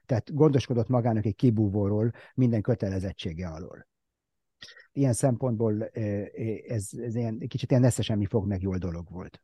[0.07, 3.87] Tehát gondoskodott magának egy kibúvóról minden kötelezettsége alól.
[4.93, 5.85] Ilyen szempontból
[6.69, 9.41] ez, ez ilyen, kicsit ilyen nesze semmi fog meg jól dolog volt.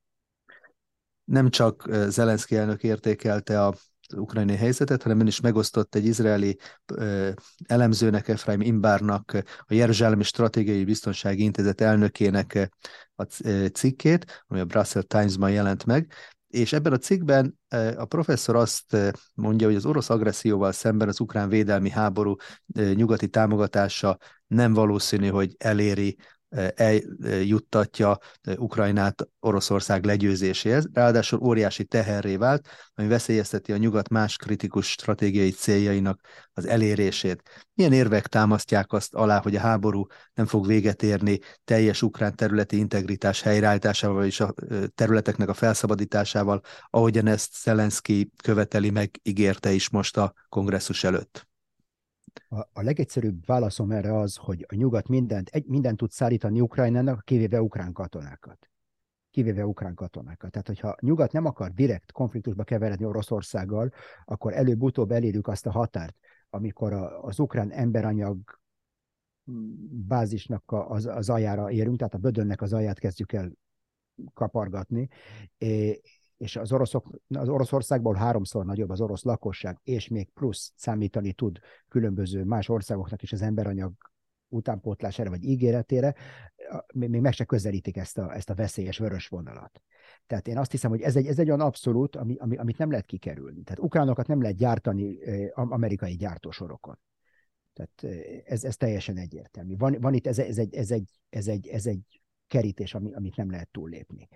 [1.24, 3.74] Nem csak Zelenszky elnök értékelte a
[4.16, 6.58] ukrajnai helyzetet, hanem ön is megosztott egy izraeli
[7.66, 9.32] elemzőnek, Efraim Imbárnak,
[9.66, 12.70] a Jeruzsálemi Stratégiai Biztonsági Intézet elnökének
[13.14, 13.22] a
[13.72, 16.12] cikkét, ami a Brussels Times-ban jelent meg,
[16.52, 17.58] és ebben a cikkben
[17.96, 18.96] a professzor azt
[19.34, 22.36] mondja, hogy az orosz agresszióval szemben az ukrán védelmi háború
[22.94, 26.16] nyugati támogatása nem valószínű, hogy eléri
[26.74, 28.18] eljuttatja
[28.56, 36.20] Ukrajnát Oroszország legyőzéséhez, ráadásul óriási teherré vált, ami veszélyezteti a nyugat más kritikus stratégiai céljainak
[36.52, 37.42] az elérését.
[37.74, 42.76] Milyen érvek támasztják azt alá, hogy a háború nem fog véget érni teljes ukrán területi
[42.76, 44.54] integritás helyreállításával és a
[44.94, 46.60] területeknek a felszabadításával,
[46.90, 51.51] ahogyan ezt Szelenszky követeli meg, ígérte is most a kongresszus előtt?
[52.48, 57.24] A, a legegyszerűbb válaszom erre az, hogy a nyugat mindent, egy, mindent tud szállítani Ukrajnának,
[57.24, 58.70] kivéve ukrán katonákat.
[59.30, 60.50] Kivéve ukrán katonákat.
[60.50, 63.92] Tehát, hogyha nyugat nem akar direkt konfliktusba keveredni Oroszországgal,
[64.24, 66.16] akkor előbb-utóbb elérjük azt a határt,
[66.50, 68.60] amikor a, az ukrán emberanyag
[69.90, 73.52] bázisnak az, az ajára érünk, tehát a bödönnek az aját kezdjük el
[74.34, 75.08] kapargatni,
[76.42, 81.58] és az, oroszok, az Oroszországból háromszor nagyobb az orosz lakosság, és még plusz számítani tud
[81.88, 83.92] különböző más országoknak is az emberanyag
[84.48, 86.14] utánpótlására vagy ígéretére,
[86.94, 89.82] még meg se közelítik ezt a, ezt a veszélyes vörös vonalat.
[90.26, 92.90] Tehát én azt hiszem, hogy ez egy, ez egy olyan abszolút, ami, ami, amit nem
[92.90, 93.62] lehet kikerülni.
[93.62, 95.18] Tehát ukránokat nem lehet gyártani
[95.54, 96.98] amerikai gyártósorokon.
[97.72, 99.76] Tehát ez, ez teljesen egyértelmű.
[99.76, 102.21] Van, van itt, ez, ez, egy, ez, egy, ez, egy, ez egy
[102.52, 104.28] kerítés, ami, amit nem lehet túllépni.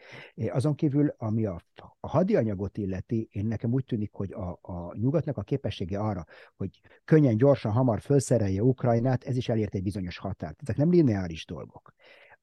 [0.49, 1.61] Azon kívül, ami a,
[2.01, 6.25] a hadianyagot illeti, én nekem úgy tűnik, hogy a, a nyugatnak a képessége arra,
[6.57, 10.61] hogy könnyen, gyorsan, hamar felszerelje Ukrajnát, ez is elért egy bizonyos határt.
[10.63, 11.95] Ezek nem lineáris dolgok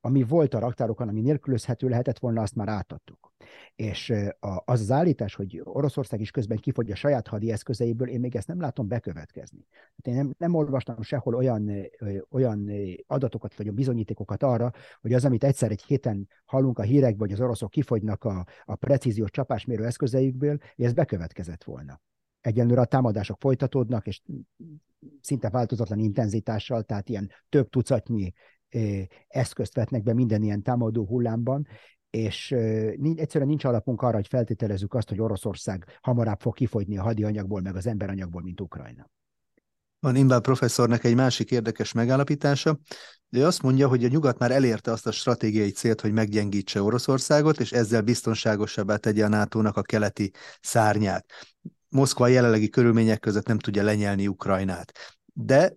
[0.06, 3.34] ami volt a raktárokon, ami nélkülözhető lehetett volna, azt már átadtuk.
[3.76, 8.36] És az az állítás, hogy Oroszország is közben kifogy a saját hadi eszközeiből, én még
[8.36, 9.66] ezt nem látom bekövetkezni.
[9.72, 11.72] Hát én nem, nem olvastam sehol olyan,
[12.30, 12.70] olyan
[13.08, 17.42] adatokat vagy bizonyítékokat arra, hogy az, amit egyszer egy héten hallunk a hírekben, hogy az
[17.42, 22.02] oroszok kifogynak a, a precíziós csapásmérő eszközeikből, hogy ez bekövetkezett volna.
[22.42, 24.22] Egyenlőre a támadások folytatódnak, és
[25.22, 28.34] szinte változatlan intenzitással, tehát ilyen több tucatnyi
[29.28, 31.68] eszközt vetnek be minden ilyen támadó hullámban,
[32.10, 32.52] és
[33.16, 37.76] egyszerűen nincs alapunk arra, hogy feltételezzük azt, hogy Oroszország hamarabb fog kifogyni a hadianyagból, meg
[37.76, 39.10] az emberanyagból, mint Ukrajna.
[40.00, 42.80] Van Imbál professzornak egy másik érdekes megállapítása.
[43.30, 47.60] Ő azt mondja, hogy a nyugat már elérte azt a stratégiai célt, hogy meggyengítse Oroszországot,
[47.60, 50.32] és ezzel biztonságosabbá tegye a NATO-nak a keleti
[50.62, 51.26] szárnyát.
[51.90, 54.92] Moszkva jelenlegi körülmények között nem tudja lenyelni Ukrajnát.
[55.34, 55.76] De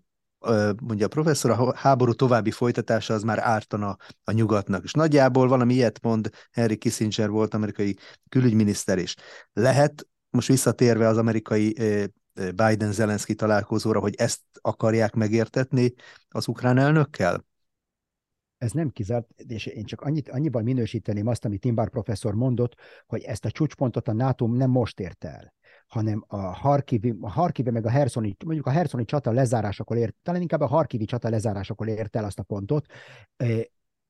[0.82, 4.84] mondja a professzor, a háború további folytatása az már ártana a nyugatnak.
[4.84, 7.96] És nagyjából valami ilyet mond Henry Kissinger volt amerikai
[8.28, 9.14] külügyminiszter is.
[9.52, 11.76] Lehet, most visszatérve az amerikai
[12.54, 15.94] Biden-Zelenszky találkozóra, hogy ezt akarják megértetni
[16.28, 17.44] az ukrán elnökkel?
[18.58, 22.74] Ez nem kizárt, és én csak annyit, annyival minősíteném azt, amit Timbár professzor mondott,
[23.06, 25.55] hogy ezt a csúcspontot a NATO nem most érte el
[25.86, 30.40] hanem a Harkivi, a Harkivi meg a Herszoni, mondjuk a Herszoni csata lezárásakor ért, talán
[30.40, 32.86] inkább a Harkivi csata lezárásakor ért el azt a pontot,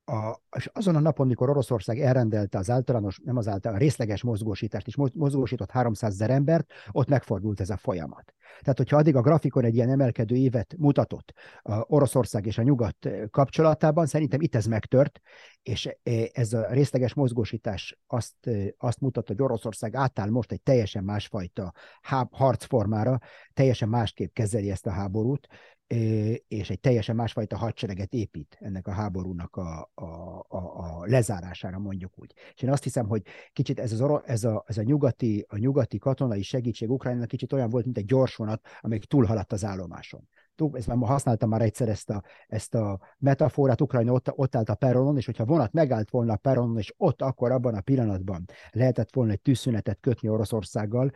[0.07, 4.23] a, és azon a napon, mikor Oroszország elrendelte az általános, nem az általános, a részleges
[4.23, 8.35] mozgósítást, és mozgósított 300 ezer embert, ott megfordult ez a folyamat.
[8.61, 13.09] Tehát, hogyha addig a grafikon egy ilyen emelkedő évet mutatott a Oroszország és a nyugat
[13.31, 15.21] kapcsolatában, szerintem itt ez megtört,
[15.63, 15.89] és
[16.33, 21.73] ez a részleges mozgósítás azt, azt mutatta, hogy Oroszország átáll most egy teljesen másfajta
[22.31, 23.19] harcformára,
[23.53, 25.49] teljesen másképp kezeli ezt a háborút,
[26.49, 30.05] és egy teljesen másfajta hadsereget épít ennek a háborúnak a, a,
[30.49, 32.35] a, a lezárására, mondjuk úgy.
[32.55, 33.23] És én azt hiszem, hogy
[33.53, 37.69] kicsit ez, az, ez, a, ez a, nyugati, a nyugati katonai segítség Ukrajnának kicsit olyan
[37.69, 40.29] volt, mint egy gyorsvonat, amelyik túlhaladt az állomáson.
[40.73, 44.75] Ezt már használtam már egyszer ezt a, ezt a metaforát, Ukrajna ott, ott állt a
[44.75, 49.15] peronon, és hogyha vonat megállt volna a peronon, és ott akkor abban a pillanatban lehetett
[49.15, 51.13] volna egy tűzszünetet kötni Oroszországgal,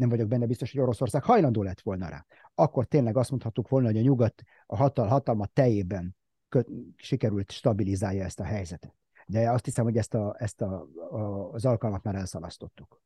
[0.00, 2.26] nem vagyok benne biztos, hogy Oroszország hajlandó lett volna rá.
[2.54, 6.16] Akkor tényleg azt mondhattuk volna, hogy a nyugat a hatal, hatalma teljében
[6.48, 8.94] köt, sikerült stabilizálja ezt a helyzetet.
[9.26, 13.00] De azt hiszem, hogy ezt, a, ezt a, a, az alkalmat már elszalasztottuk.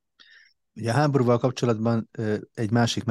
[0.76, 2.10] Ugye a háborúval kapcsolatban
[2.54, 3.04] egy másik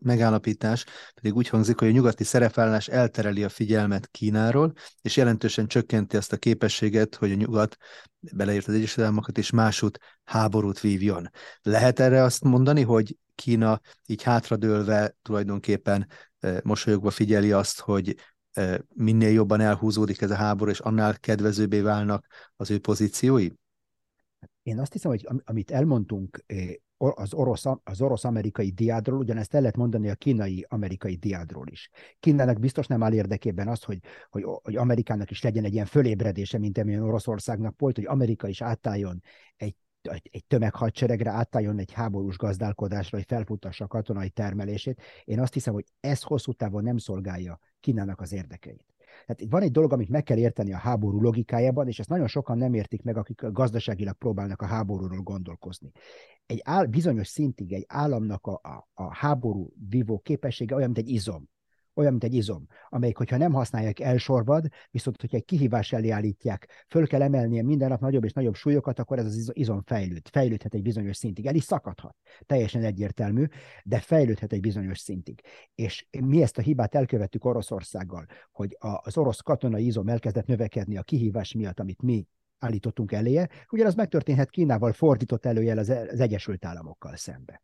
[0.00, 4.72] megállapítás pedig úgy hangzik, hogy a nyugati szerepvállás eltereli a figyelmet Kínáról,
[5.02, 7.76] és jelentősen csökkenti azt a képességet, hogy a nyugat,
[8.32, 11.30] beleért az Egyesült Államokat is másút háborút vívjon.
[11.62, 16.08] Lehet erre azt mondani, hogy Kína így hátradőlve tulajdonképpen
[16.62, 18.16] mosolyogva figyeli azt, hogy
[18.94, 23.48] minél jobban elhúzódik ez a háború, és annál kedvezőbbé válnak az ő pozíciói?
[24.62, 26.44] Én azt hiszem, hogy amit elmondtunk
[27.10, 31.90] az orosz, az orosz-amerikai diádról, ugyanezt el lehet mondani a kínai-amerikai diádról is.
[32.20, 33.98] Kínának biztos nem áll érdekében az, hogy,
[34.30, 38.62] hogy, hogy Amerikának is legyen egy ilyen fölébredése, mint amilyen Oroszországnak volt, hogy Amerika is
[38.62, 39.22] átálljon
[39.56, 39.74] egy
[40.10, 45.00] egy tömeghadseregre átálljon egy háborús gazdálkodásra, hogy felfutassa a katonai termelését.
[45.24, 48.91] Én azt hiszem, hogy ez hosszú távon nem szolgálja Kínának az érdekeit.
[49.26, 52.58] Tehát van egy dolog, amit meg kell érteni a háború logikájában, és ezt nagyon sokan
[52.58, 55.90] nem értik meg, akik gazdaságilag próbálnak a háborúról gondolkozni.
[56.46, 61.14] Egy áll, bizonyos szintig egy államnak a, a, a háború vívó képessége olyan, mint egy
[61.14, 61.50] izom
[61.94, 66.86] olyan, mint egy izom, amelyik, hogyha nem használják, elsorvad, viszont hogyha egy kihívás elé állítják,
[66.88, 70.28] föl kell emelnie minden nap nagyobb és nagyobb súlyokat, akkor ez az izom fejlőd.
[70.28, 71.46] Fejlődhet egy bizonyos szintig.
[71.46, 72.16] El is szakadhat.
[72.46, 73.44] Teljesen egyértelmű,
[73.84, 75.40] de fejlődhet egy bizonyos szintig.
[75.74, 81.02] És mi ezt a hibát elkövettük Oroszországgal, hogy az orosz katonai izom elkezdett növekedni a
[81.02, 82.26] kihívás miatt, amit mi
[82.58, 87.62] állítottunk eléje, ugyanaz megtörténhet Kínával fordított előjel az, az Egyesült Államokkal szembe.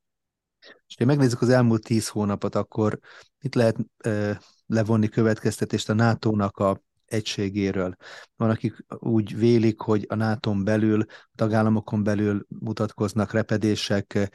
[0.86, 2.98] És ha megnézzük az elmúlt tíz hónapot, akkor
[3.40, 7.96] itt lehet e, levonni következtetést a NATO-nak a egységéről.
[8.36, 14.30] Van, akik úgy vélik, hogy a nato belül, a tagállamokon belül mutatkoznak repedések,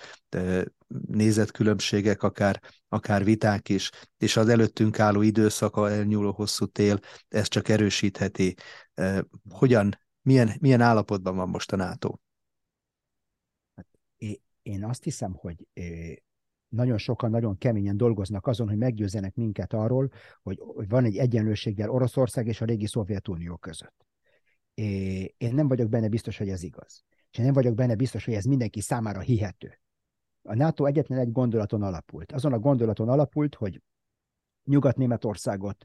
[1.08, 7.70] nézetkülönbségek, akár, akár viták is, és az előttünk álló időszaka, elnyúló hosszú tél, ezt csak
[7.70, 8.56] erősítheti.
[9.50, 12.16] Hogyan, milyen, milyen állapotban van most a NATO?
[14.64, 15.68] Én azt hiszem, hogy
[16.68, 20.10] nagyon sokan nagyon keményen dolgoznak azon, hogy meggyőzzenek minket arról,
[20.42, 24.06] hogy, van egy egyenlőséggel Oroszország és a régi Szovjetunió között.
[25.38, 27.04] Én nem vagyok benne biztos, hogy ez igaz.
[27.32, 29.80] És én nem vagyok benne biztos, hogy ez mindenki számára hihető.
[30.42, 32.32] A NATO egyetlen egy gondolaton alapult.
[32.32, 33.82] Azon a gondolaton alapult, hogy
[34.64, 35.84] Nyugat-Németországot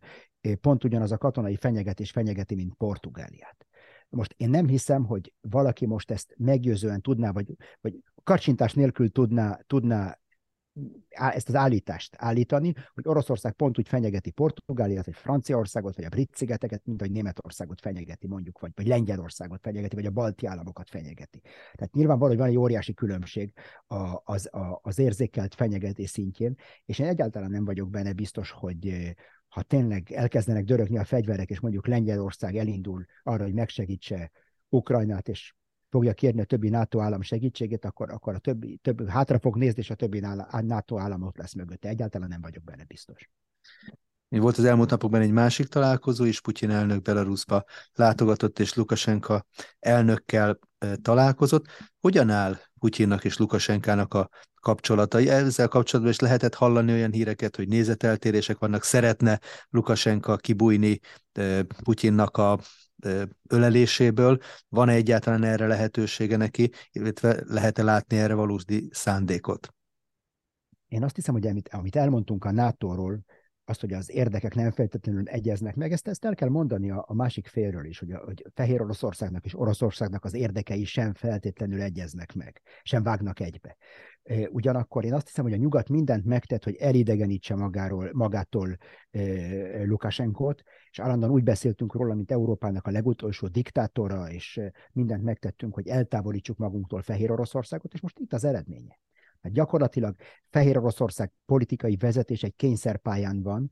[0.60, 3.66] pont ugyanaz a katonai fenyegetés fenyegeti, mint Portugáliát.
[4.08, 9.60] Most én nem hiszem, hogy valaki most ezt meggyőzően tudná, vagy, vagy kacsintás nélkül tudná,
[9.66, 10.18] tudná
[11.08, 16.34] ezt az állítást állítani, hogy Oroszország pont úgy fenyegeti Portugáliát, vagy Franciaországot, vagy a brit
[16.34, 21.40] szigeteket, mint hogy Németországot fenyegeti, mondjuk, vagy, vagy Lengyelországot fenyegeti, vagy a balti államokat fenyegeti.
[21.72, 23.52] Tehát nyilvánvaló, hogy van egy óriási különbség
[23.86, 24.50] a, az,
[24.82, 29.14] az érzékelt fenyegetés szintjén, és én egyáltalán nem vagyok benne biztos, hogy,
[29.48, 34.30] ha tényleg elkezdenek dörögni a fegyverek, és mondjuk Lengyelország elindul arra, hogy megsegítse
[34.68, 35.54] Ukrajnát, és
[35.90, 39.80] fogja kérni a többi NATO állam segítségét, akkor, akkor a többi, többi hátra fog nézni,
[39.80, 40.20] és a többi
[40.62, 41.88] NATO államot lesz mögötte.
[41.88, 43.30] Egyáltalán nem vagyok benne biztos.
[44.28, 49.46] Volt az elmúlt napokban egy másik találkozó is, Putyin elnök Belarusba látogatott, és Lukasenka
[49.78, 50.58] elnökkel
[51.02, 51.66] találkozott.
[52.00, 54.28] Hogyan áll Putyinnak és Lukasenkának a
[54.60, 55.28] kapcsolatai?
[55.28, 61.00] Ezzel kapcsolatban is lehetett hallani olyan híreket, hogy nézeteltérések vannak, szeretne Lukasenka kibújni
[61.82, 62.58] Putyinnak a
[63.48, 64.38] öleléséből.
[64.68, 69.74] Van-e egyáltalán erre lehetősége neki, illetve lehet-e látni erre valódi szándékot?
[70.88, 73.24] Én azt hiszem, hogy amit, amit elmondtunk a NATO-ról,
[73.68, 77.14] azt, hogy az érdekek nem feltétlenül egyeznek meg, ezt, ezt el kell mondani a, a
[77.14, 82.32] másik félről is, hogy, a, hogy Fehér Oroszországnak és Oroszországnak az érdekei sem feltétlenül egyeznek
[82.34, 83.76] meg, sem vágnak egybe.
[84.50, 88.76] Ugyanakkor én azt hiszem, hogy a nyugat mindent megtett, hogy elidegenítse magáról, magától
[89.10, 89.20] e,
[89.84, 94.60] Lukasenkot, és állandóan úgy beszéltünk róla, mint Európának a legutolsó diktátora, és
[94.92, 98.98] mindent megtettünk, hogy eltávolítsuk magunktól Fehér Oroszországot, és most itt az eredménye.
[99.42, 100.16] Hát gyakorlatilag
[100.50, 103.70] Fehér Oroszország politikai vezetés egy kényszerpályán van,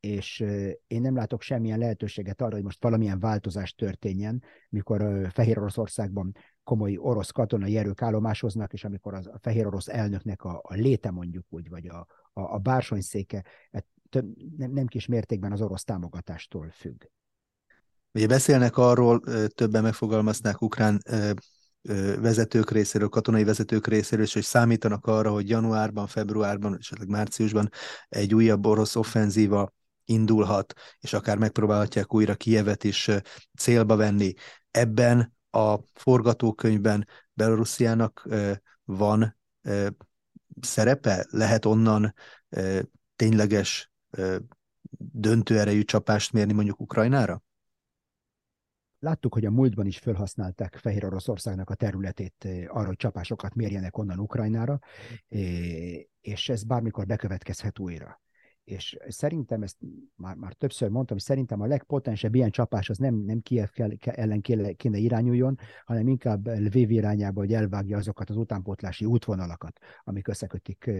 [0.00, 0.44] és
[0.86, 6.96] én nem látok semmilyen lehetőséget arra, hogy most valamilyen változás történjen, mikor Fehér Oroszországban komoly
[6.96, 11.44] orosz katonai erők állomásoznak, és amikor az a fehér orosz elnöknek a, a léte mondjuk
[11.48, 13.44] úgy, vagy a, a, a bársonyszéke
[14.56, 17.04] nem, nem kis mértékben az orosz támogatástól függ.
[18.12, 21.02] Ugye beszélnek arról, többen megfogalmaznák ukrán
[22.20, 27.70] vezetők részéről, katonai vezetők részéről, és hogy számítanak arra, hogy januárban, februárban, esetleg márciusban
[28.08, 29.72] egy újabb orosz offenzíva
[30.04, 33.10] indulhat, és akár megpróbálhatják újra Kievet is
[33.58, 34.32] célba venni.
[34.70, 38.28] Ebben a forgatókönyvben Belorussziának
[38.84, 39.36] van
[40.60, 41.26] szerepe?
[41.30, 42.14] Lehet onnan
[43.16, 43.90] tényleges
[44.98, 47.42] döntő erejű csapást mérni mondjuk Ukrajnára?
[48.98, 54.18] Láttuk, hogy a múltban is felhasználták Fehér Oroszországnak a területét arra, hogy csapásokat mérjenek onnan
[54.18, 54.78] Ukrajnára,
[56.20, 58.20] és ez bármikor bekövetkezhet újra.
[58.66, 59.76] És szerintem ezt
[60.14, 63.68] már, már többször mondtam, hogy szerintem a legpotensebb ilyen csapás az nem, nem Kiev
[64.00, 70.28] ellen kéne, kéne irányuljon, hanem inkább Lviv irányába, hogy elvágja azokat az utánpótlási útvonalakat, amik
[70.28, 70.90] összekötik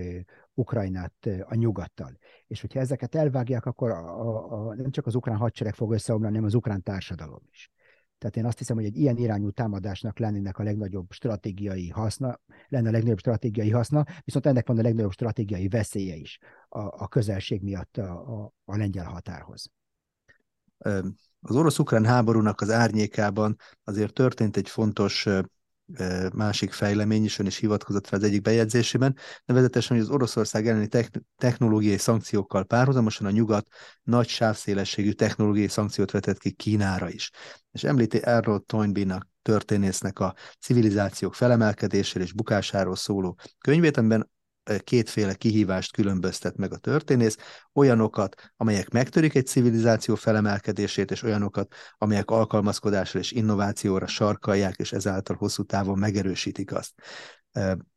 [0.54, 2.18] Ukrajnát a nyugattal.
[2.46, 6.32] És hogyha ezeket elvágják, akkor a, a, a, nem csak az ukrán hadsereg fog összeomlani,
[6.34, 7.70] hanem az ukrán társadalom is.
[8.18, 12.88] Tehát én azt hiszem, hogy egy ilyen irányú támadásnak lennének a legnagyobb stratégiai haszna, lenne
[12.88, 17.62] a legnagyobb stratégiai haszna, viszont ennek van a legnagyobb stratégiai veszélye is a, a közelség
[17.62, 19.70] miatt a, a, a lengyel határhoz.
[21.40, 25.28] Az orosz-ukrán háborúnak az árnyékában azért történt egy fontos
[26.34, 30.88] másik fejlemény is, ön is hivatkozott fel az egyik bejegyzésében, nevezetesen, hogy az Oroszország elleni
[31.36, 33.68] technológiai szankciókkal párhuzamosan a nyugat
[34.02, 37.30] nagy sávszélességű technológiai szankciót vetett ki Kínára is.
[37.72, 44.30] És említi Errol Toynbee-nak történésznek a civilizációk felemelkedéséről és bukásáról szóló könyvét, amiben
[44.78, 47.36] kétféle kihívást különböztet meg a történész,
[47.72, 55.36] olyanokat, amelyek megtörik egy civilizáció felemelkedését, és olyanokat, amelyek alkalmazkodásra és innovációra sarkalják, és ezáltal
[55.36, 56.92] hosszú távon megerősítik azt.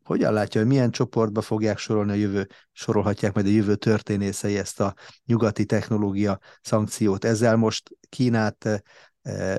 [0.03, 4.79] Hogyan látja, hogy milyen csoportba fogják sorolni a jövő, sorolhatják majd a jövő történészei ezt
[4.79, 4.93] a
[5.25, 7.25] nyugati technológia szankciót?
[7.25, 8.84] Ezzel most Kínát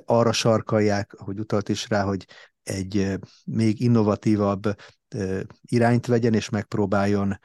[0.05, 2.25] arra sarkalják, hogy utalt is rá, hogy
[2.63, 4.75] egy még innovatívabb
[5.63, 7.39] irányt vegyen, és megpróbáljon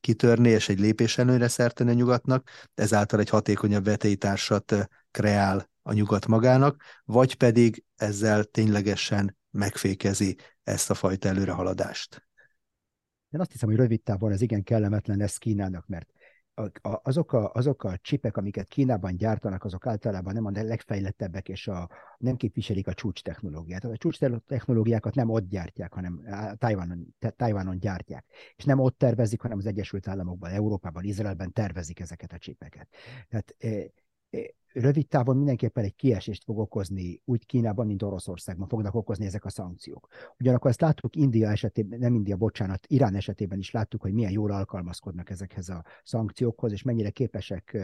[0.00, 6.26] kitörni, és egy lépés előre szerteni a nyugatnak, ezáltal egy hatékonyabb vetélytársat kreál a nyugat
[6.26, 12.26] magának, vagy pedig ezzel ténylegesen megfékezi ezt a fajta előrehaladást.
[13.30, 16.08] Én azt hiszem, hogy rövid távon ez igen kellemetlen lesz Kínának, mert
[16.82, 21.90] azok a, azok a csipek, amiket Kínában gyártanak, azok általában nem a legfejlettebbek, és a,
[22.18, 23.84] nem képviselik a csúcs technológiát.
[23.84, 26.22] A csúcs technológiákat nem ott gyártják, hanem
[26.58, 28.24] Tajvanon, Tajvanon gyártják.
[28.56, 32.88] És nem ott tervezik, hanem az Egyesült Államokban, Európában, Izraelben tervezik ezeket a csipeket.
[33.28, 33.56] Tehát
[34.74, 39.50] rövid távon mindenképpen egy kiesést fog okozni úgy Kínában, mint Oroszországban fognak okozni ezek a
[39.50, 40.08] szankciók.
[40.38, 44.50] Ugyanakkor ezt láttuk India esetében, nem India, bocsánat, Irán esetében is láttuk, hogy milyen jól
[44.50, 47.78] alkalmazkodnak ezekhez a szankciókhoz, és mennyire képesek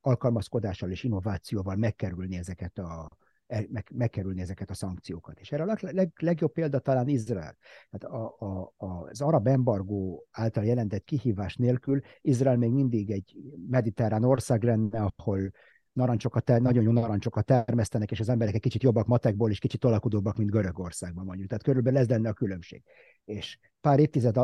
[0.00, 3.08] alkalmazkodással és innovációval megkerülni ezeket a,
[3.48, 5.40] meg, megkerülni ezeket a szankciókat.
[5.40, 7.56] És erre a leg, legjobb példa talán Izrael.
[7.90, 13.36] Tehát a, a, az arab embargó által jelentett kihívás nélkül Izrael még mindig egy
[13.68, 15.50] mediterrán ország lenne, ahol
[15.92, 20.36] narancsokat, nagyon jó narancsokat termesztenek, és az emberek egy kicsit jobbak matekból, és kicsit alakulóbbak,
[20.36, 21.48] mint Görögországban mondjuk.
[21.48, 22.82] Tehát körülbelül ez lenne a különbség.
[23.24, 24.36] És pár évtized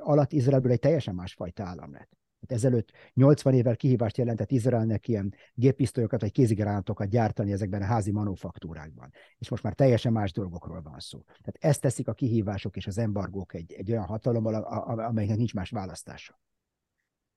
[0.00, 2.10] alatt Izraelből egy teljesen másfajta állam lett.
[2.46, 9.12] Ezelőtt 80 évvel kihívást jelentett Izraelnek ilyen géppisztolyokat vagy kézigránátokat gyártani ezekben a házi manufaktúrákban.
[9.38, 11.22] És most már teljesen más dolgokról van szó.
[11.24, 14.54] Tehát ezt teszik a kihívások és az embargók egy, egy olyan hatalommal,
[14.98, 16.40] amelynek nincs más választása.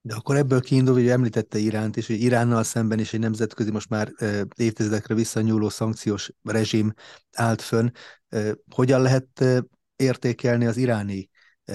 [0.01, 3.89] De akkor ebből kiindul, hogy említette Iránt is, hogy Iránnal szemben is egy nemzetközi, most
[3.89, 4.11] már
[4.55, 6.93] évtizedekre visszanyúló szankciós rezsim
[7.31, 7.89] állt fönn.
[8.69, 9.43] Hogyan lehet
[9.95, 11.29] értékelni az iráni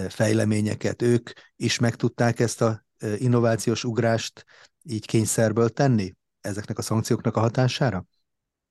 [0.09, 1.03] fejleményeket?
[1.03, 2.85] Ők is meg tudták ezt a
[3.19, 4.45] innovációs ugrást
[4.83, 8.05] így kényszerből tenni ezeknek a szankcióknak a hatására?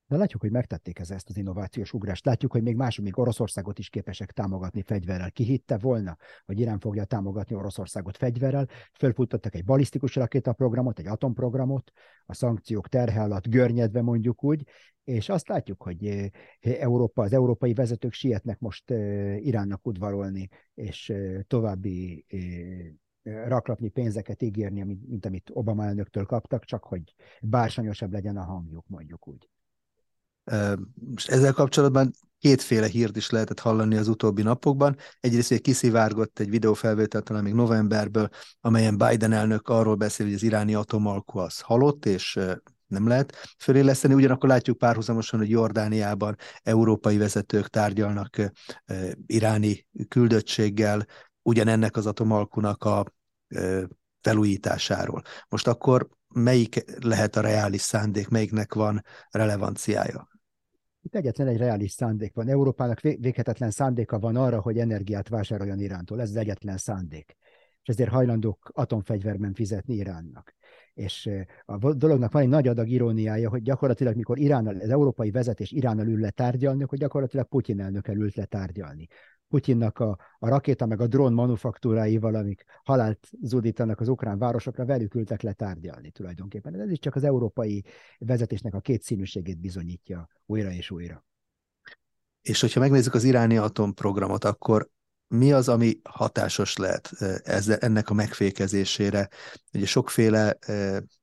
[0.07, 2.25] De látjuk, hogy megtették ez, ezt az innovációs ugrást.
[2.25, 5.31] Látjuk, hogy még mások, még Oroszországot is képesek támogatni fegyverrel.
[5.31, 8.67] Ki hitte volna, hogy Irán fogja támogatni Oroszországot fegyverrel?
[8.97, 11.91] Fölfutottak egy balisztikus rakétaprogramot, egy atomprogramot,
[12.25, 14.67] a szankciók terhe alatt görnyedve mondjuk úgy,
[15.03, 18.89] és azt látjuk, hogy Európa, az európai vezetők sietnek most
[19.37, 21.13] Iránnak udvarolni, és
[21.47, 22.25] további
[23.23, 29.27] raklapnyi pénzeket ígérni, mint amit Obama elnöktől kaptak, csak hogy bársanyosabb legyen a hangjuk, mondjuk
[29.27, 29.49] úgy.
[30.93, 34.95] Most ezzel kapcsolatban kétféle hírt is lehetett hallani az utóbbi napokban.
[35.19, 38.29] Egyrészt, hogy kiszivárgott egy videófelvétel talán még novemberből,
[38.62, 42.39] amelyen Biden elnök arról beszél, hogy az iráni atomalkú az halott, és
[42.88, 44.13] nem lehet föléleszteni.
[44.13, 48.51] Ugyanakkor látjuk párhuzamosan, hogy Jordániában európai vezetők tárgyalnak
[49.25, 51.05] iráni küldöttséggel
[51.41, 53.06] ugyanennek az atomalkunak a
[54.21, 55.21] felújításáról.
[55.49, 60.28] Most akkor melyik lehet a reális szándék, melyiknek van relevanciája?
[61.02, 62.47] Itt egyetlen egy reális szándék van.
[62.47, 66.21] Európának véghetetlen szándéka van arra, hogy energiát vásároljon Irántól.
[66.21, 67.38] Ez az egyetlen szándék.
[67.82, 70.56] És ezért hajlandók atomfegyverben fizetni Iránnak.
[70.93, 71.30] És
[71.65, 76.08] a dolognak van egy nagy adag iróniája, hogy gyakorlatilag, mikor Iránnal, az európai vezetés Iránnal
[76.08, 79.08] ül le tárgyalni, hogy gyakorlatilag Putyin elnökkel ült le tárgyalni.
[79.49, 85.15] Putyinnak a, a rakéta meg a drón manufaktúráival, amik halált zúdítanak az ukrán városokra, velük
[85.15, 86.79] ültek le tárgyalni tulajdonképpen.
[86.79, 87.85] Ez is csak az európai
[88.17, 91.25] vezetésnek a két színűségét bizonyítja újra és újra.
[92.41, 94.89] És hogyha megnézzük az iráni atomprogramot, akkor
[95.29, 97.11] mi az, ami hatásos lehet
[97.79, 99.29] ennek a megfékezésére?
[99.73, 100.57] Ugye sokféle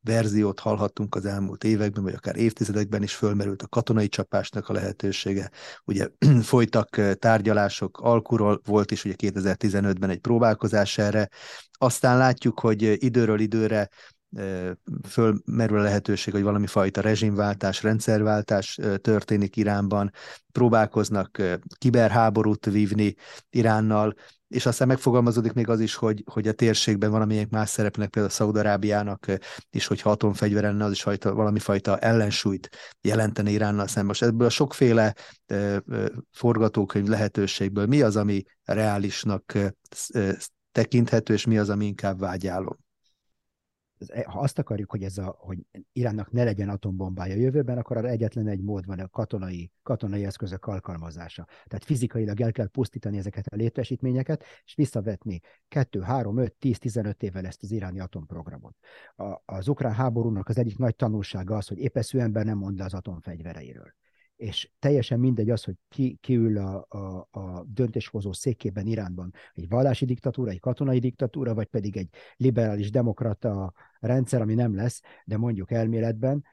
[0.00, 5.50] verziót hallhattunk az elmúlt években, vagy akár évtizedekben is fölmerült a katonai csapásnak a lehetősége.
[5.84, 6.08] Ugye
[6.42, 11.28] folytak tárgyalások alkuról, volt is ugye 2015-ben egy próbálkozás erre.
[11.70, 13.88] Aztán látjuk, hogy időről időre
[15.08, 20.12] fölmerül a lehetőség, hogy valami fajta rezsimváltás, rendszerváltás történik Iránban,
[20.52, 21.42] próbálkoznak
[21.78, 23.14] kiberháborút vívni
[23.50, 24.14] Iránnal,
[24.48, 29.26] és aztán megfogalmazódik még az is, hogy, hogy a térségben valamilyen más szerepnek, például Szaudarábiának
[29.70, 32.68] is, hogyha atomfegyver lenne, az is fajta, valami fajta ellensúlyt
[33.00, 34.06] jelentene Iránnal szemben.
[34.06, 35.14] Most ebből a sokféle
[36.32, 39.52] forgatókönyv lehetőségből mi az, ami reálisnak
[40.72, 42.85] tekinthető, és mi az, ami inkább vágyálom?
[43.98, 48.08] E, ha azt akarjuk, hogy, ez a, hogy Iránnak ne legyen atombombája jövőben, akkor arra
[48.08, 51.46] egyetlen egy mód van a katonai, katonai eszközök alkalmazása.
[51.64, 57.22] Tehát fizikailag el kell pusztítani ezeket a létesítményeket, és visszavetni 2, 3, 5, 10, 15
[57.22, 58.76] évvel ezt az iráni atomprogramot.
[59.16, 62.84] A, az ukrán háborúnak az egyik nagy tanulsága az, hogy épeszű ember nem mond le
[62.84, 63.94] az atomfegyvereiről
[64.36, 69.68] és teljesen mindegy az, hogy ki, ki ül a, a, a döntéshozó székében Iránban, egy
[69.68, 75.36] vallási diktatúra, egy katonai diktatúra, vagy pedig egy liberális demokrata rendszer, ami nem lesz, de
[75.36, 76.44] mondjuk elméletben,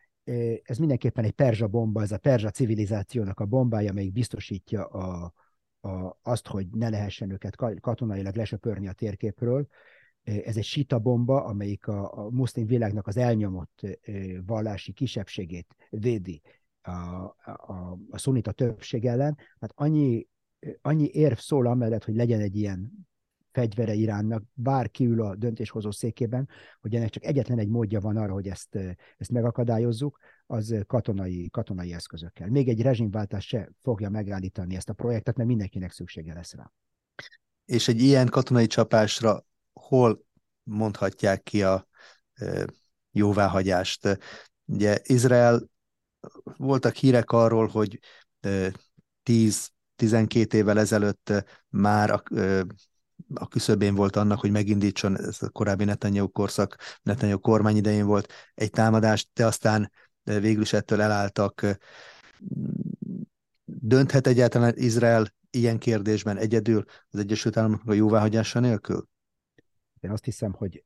[0.64, 5.34] ez mindenképpen egy perzsa bomba, ez a perzsa civilizációnak a bombája, amelyik biztosítja a,
[5.82, 9.68] a, azt, hogy ne lehessen őket katonailag lesöpörni a térképről.
[10.24, 13.82] Ez egy sita bomba, amelyik a, a muszlim világnak az elnyomott
[14.46, 16.42] vallási kisebbségét védi
[16.88, 16.92] a,
[17.44, 20.28] a, a szunita többség ellen, hát annyi,
[20.82, 23.08] annyi érv szól amellett, hogy legyen egy ilyen
[23.52, 26.50] fegyvere Iránnak, bárki ül a döntéshozó székében,
[26.82, 28.76] hogy ennek csak egyetlen egy módja van arra, hogy ezt,
[29.18, 32.50] ezt megakadályozzuk, az katonai, katonai eszközökkel.
[32.50, 36.72] Még egy rezsimváltás se fogja megállítani ezt a projektet, mert mindenkinek szüksége lesz rá.
[37.66, 40.26] És egy ilyen katonai csapásra hol
[40.64, 41.88] mondhatják ki a
[43.12, 44.20] jóváhagyást?
[44.66, 45.70] Ugye Izrael
[46.58, 48.00] voltak hírek arról, hogy
[49.30, 51.34] 10-12 évvel ezelőtt
[51.70, 52.24] már a,
[53.34, 58.34] a küszöbén volt annak, hogy megindítson, ez a korábbi Netanyahu korszak, Netanyahu kormány idején volt
[58.54, 59.92] egy támadást, de aztán
[60.24, 61.78] végül is ettől elálltak.
[63.66, 69.08] Dönthet egyáltalán Izrael ilyen kérdésben egyedül az Egyesült Államoknak a jóváhagyása nélkül?
[70.00, 70.84] Én azt hiszem, hogy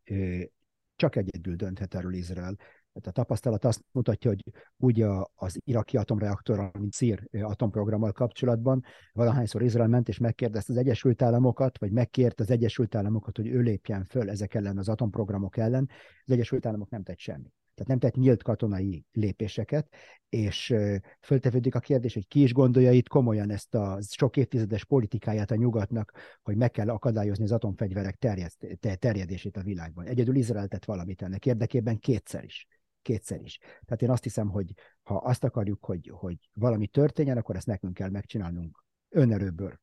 [0.95, 2.57] csak egyedül dönthet erről Izrael.
[3.05, 4.43] A tapasztalat azt mutatja, hogy
[4.77, 8.83] úgy a, az iraki atomreaktor, mint szír atomprogrammal kapcsolatban,
[9.13, 13.59] valahányszor Izrael ment és megkérdezte az Egyesült Államokat, vagy megkért az Egyesült Államokat, hogy ő
[13.59, 15.89] lépjen föl ezek ellen, az atomprogramok ellen,
[16.25, 17.53] az Egyesült Államok nem tett semmit.
[17.77, 19.93] Tehát nem tett nyílt katonai lépéseket,
[20.29, 20.73] és
[21.21, 25.55] föltevődik a kérdés, hogy ki is gondolja itt komolyan ezt a sok évtizedes politikáját a
[25.55, 28.51] nyugatnak, hogy meg kell akadályozni az atomfegyverek terjed,
[28.99, 30.05] terjedését a világban.
[30.05, 32.67] Egyedül Izrael tett valamit ennek érdekében kétszer is
[33.07, 33.57] kétszer is.
[33.85, 37.93] Tehát én azt hiszem, hogy ha azt akarjuk, hogy, hogy valami történjen, akkor ezt nekünk
[37.93, 39.79] kell megcsinálnunk önerőből.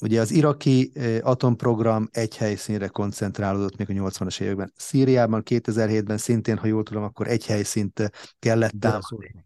[0.00, 4.72] Ugye az iraki atomprogram egy helyszínre koncentrálódott még a 80-as években.
[4.76, 9.44] Szíriában 2007-ben szintén, ha jól tudom, akkor egy helyszínt kellett támadni.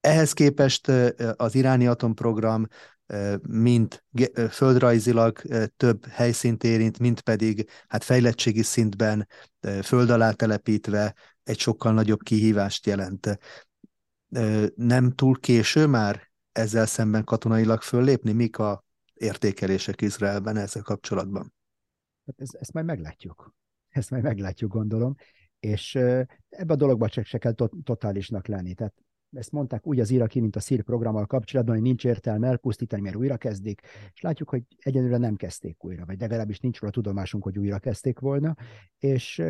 [0.00, 0.88] Ehhez képest
[1.36, 2.66] az iráni atomprogram
[3.48, 4.04] mint
[4.50, 5.42] földrajzilag
[5.76, 9.28] több helyszínt érint, mint pedig hát fejlettségi szintben
[9.82, 11.14] föld alá telepítve
[11.48, 13.38] egy sokkal nagyobb kihívást jelent.
[14.74, 18.32] Nem túl késő már ezzel szemben katonailag föllépni?
[18.32, 18.84] Mik a
[19.14, 21.54] értékelések Izraelben ezzel kapcsolatban?
[22.26, 23.54] Hát ez, ezt majd meglátjuk.
[23.88, 25.14] Ezt majd meglátjuk, gondolom.
[25.60, 25.94] És
[26.48, 28.74] ebbe a dologba csak se kell totálisnak lenni.
[28.74, 28.94] Tehát
[29.32, 33.16] ezt mondták úgy az iraki, mint a szír programmal kapcsolatban, hogy nincs értelme elpusztítani, mert
[33.16, 33.80] újra kezdik,
[34.14, 38.18] és látjuk, hogy egyenlőre nem kezdték újra, vagy legalábbis nincs róla tudomásunk, hogy újra kezdték
[38.18, 38.56] volna,
[38.98, 39.42] és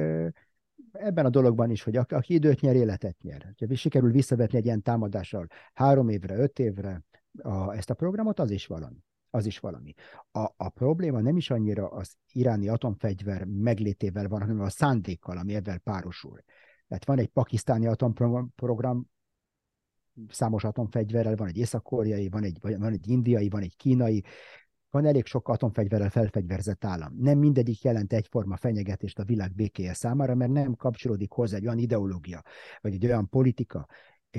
[0.93, 3.55] ebben a dologban is, hogy aki időt nyer, életet nyer.
[3.69, 7.05] Ha sikerül visszavetni egy ilyen támadással három évre, öt évre
[7.43, 9.05] a, ezt a programot, az is valami.
[9.31, 9.95] Az is valami.
[10.31, 15.55] A, a probléma nem is annyira az iráni atomfegyver meglétével van, hanem a szándékkal, ami
[15.55, 16.43] ebben párosul.
[16.89, 19.11] Tehát van egy pakisztáni atomprogram,
[20.29, 24.25] számos atomfegyverrel, van egy észak-koreai, van egy, van egy indiai, van egy kínai,
[24.91, 27.15] van elég sok atomfegyverrel felfegyverzett állam.
[27.19, 31.79] Nem mindegyik jelent egyforma fenyegetést a világ békéje számára, mert nem kapcsolódik hozzá egy olyan
[31.79, 32.43] ideológia,
[32.81, 33.87] vagy egy olyan politika,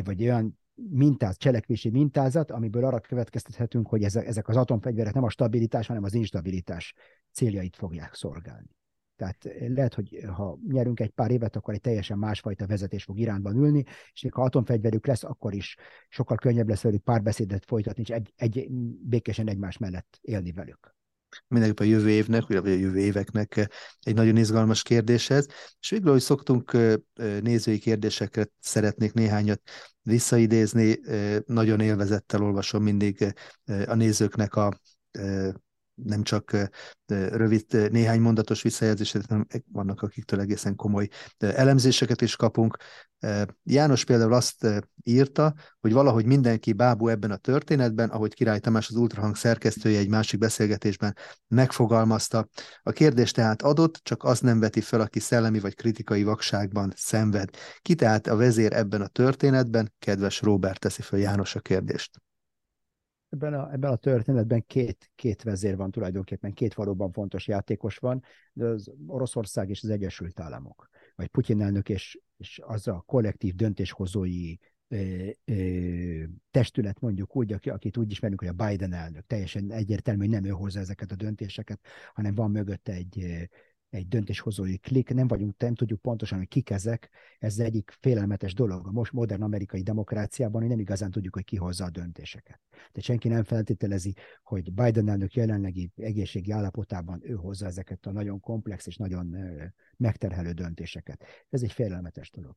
[0.03, 5.87] vagy olyan mintáz, cselekvési mintázat, amiből arra következtethetünk, hogy ezek az atomfegyverek nem a stabilitás,
[5.87, 6.93] hanem az instabilitás
[7.31, 8.77] céljait fogják szolgálni.
[9.19, 13.55] Tehát lehet, hogy ha nyerünk egy pár évet, akkor egy teljesen másfajta vezetés fog Iránban
[13.55, 15.75] ülni, és ha atomfegyverük lesz, akkor is
[16.09, 18.67] sokkal könnyebb lesz velük párbeszédet folytatni, és egy, egy
[19.01, 20.95] békésen egymás mellett élni velük.
[21.47, 25.47] mindenképpen a jövő évnek, vagy a jövő éveknek egy nagyon izgalmas kérdéshez.
[25.79, 26.77] És végül, hogy szoktunk
[27.41, 29.61] nézői kérdéseket, szeretnék néhányat
[30.01, 30.99] visszaidézni.
[31.45, 33.33] Nagyon élvezettel olvasom mindig
[33.85, 34.79] a nézőknek a
[36.03, 36.69] nem csak
[37.07, 42.77] rövid, néhány mondatos visszajelzéseket, hanem vannak, akiktől egészen komoly elemzéseket is kapunk.
[43.63, 44.67] János például azt
[45.03, 50.09] írta, hogy valahogy mindenki bábú ebben a történetben, ahogy Király Tamás az Ultrahang szerkesztője egy
[50.09, 51.15] másik beszélgetésben
[51.47, 52.47] megfogalmazta.
[52.83, 57.49] A kérdés tehát adott, csak azt nem veti fel, aki szellemi vagy kritikai vakságban szenved.
[57.81, 59.93] Ki tehát a vezér ebben a történetben?
[59.99, 62.21] Kedves Robert teszi fel János a kérdést
[63.29, 68.23] ebben a, ebben a történetben két, két vezér van tulajdonképpen, két valóban fontos játékos van,
[68.53, 73.55] de az Oroszország és az Egyesült Államok, vagy Putyin elnök és, és az a kollektív
[73.55, 74.55] döntéshozói
[76.51, 79.25] testület mondjuk úgy, akit úgy ismerünk, hogy a Biden elnök.
[79.27, 81.79] Teljesen egyértelmű, hogy nem ő hozza ezeket a döntéseket,
[82.13, 83.49] hanem van mögötte egy,
[83.89, 87.09] egy döntéshozói klik, nem vagyunk, nem tudjuk pontosan, hogy kik ezek,
[87.39, 91.55] ez egyik félelmetes dolog a most modern amerikai demokráciában, hogy nem igazán tudjuk, hogy ki
[91.55, 92.59] hozza a döntéseket.
[92.91, 98.39] De senki nem feltételezi, hogy Biden elnök jelenlegi egészségi állapotában ő hozza ezeket a nagyon
[98.39, 99.35] komplex és nagyon
[99.97, 101.23] megterhelő döntéseket.
[101.49, 102.55] Ez egy félelmetes dolog.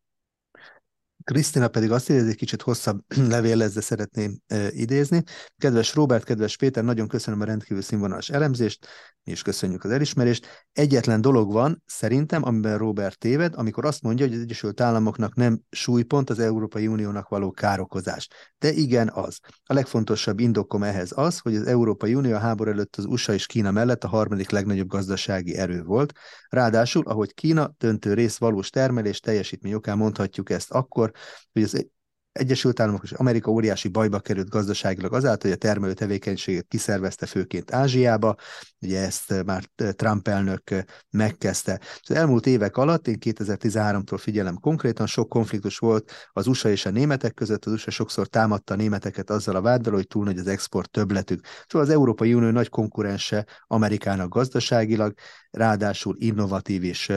[1.25, 4.39] Krisztina pedig azt írja, egy kicsit hosszabb levél lesz, de szeretném
[4.71, 5.23] idézni.
[5.57, 8.87] Kedves Robert, kedves Péter, nagyon köszönöm a rendkívül színvonalas elemzést,
[9.25, 10.67] mi is köszönjük az elismerést.
[10.73, 15.61] Egyetlen dolog van szerintem, amiben Robert téved, amikor azt mondja, hogy az Egyesült Államoknak nem
[15.71, 18.29] súlypont az Európai Uniónak való károkozás.
[18.59, 19.39] De igen, az.
[19.65, 23.47] A legfontosabb indokom ehhez az, hogy az Európai Unió a háború előtt az USA és
[23.47, 26.13] Kína mellett a harmadik legnagyobb gazdasági erő volt.
[26.49, 31.12] Ráadásul, ahogy Kína döntő rész valós termelés teljesítmény okán mondhatjuk ezt akkor,
[31.53, 31.87] hogy az
[32.33, 37.73] Egyesült Államok és Amerika óriási bajba került gazdaságilag azáltal, hogy a termelő tevékenységet kiszervezte főként
[37.73, 38.37] Ázsiába,
[38.81, 40.63] ugye ezt már Trump elnök
[41.11, 41.81] megkezdte.
[42.03, 46.91] Az elmúlt évek alatt, én 2013-tól figyelem konkrétan, sok konfliktus volt az USA és a
[46.91, 50.47] németek között, az USA sokszor támadta a németeket azzal a váddal, hogy túl nagy az
[50.47, 51.47] export többletük.
[51.69, 55.15] Szóval az Európai Unió nagy konkurense Amerikának gazdaságilag,
[55.51, 57.11] ráadásul innovatív is.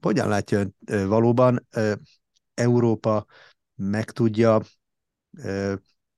[0.00, 1.68] Hogyan látja valóban
[2.54, 3.26] Európa
[3.74, 4.60] meg tudja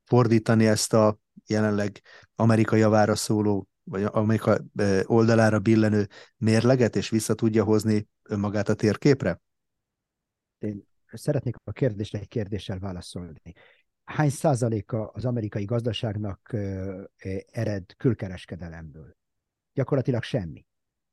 [0.04, 2.00] fordítani ezt a jelenleg
[2.34, 4.58] Amerika javára szóló, vagy Amerika
[5.04, 9.40] oldalára billenő mérleget, és vissza tudja hozni önmagát a térképre?
[10.58, 13.52] Én szeretnék a kérdésre egy kérdéssel válaszolni.
[14.04, 16.56] Hány százaléka az amerikai gazdaságnak
[17.50, 19.16] ered külkereskedelemből?
[19.72, 20.66] Gyakorlatilag semmi.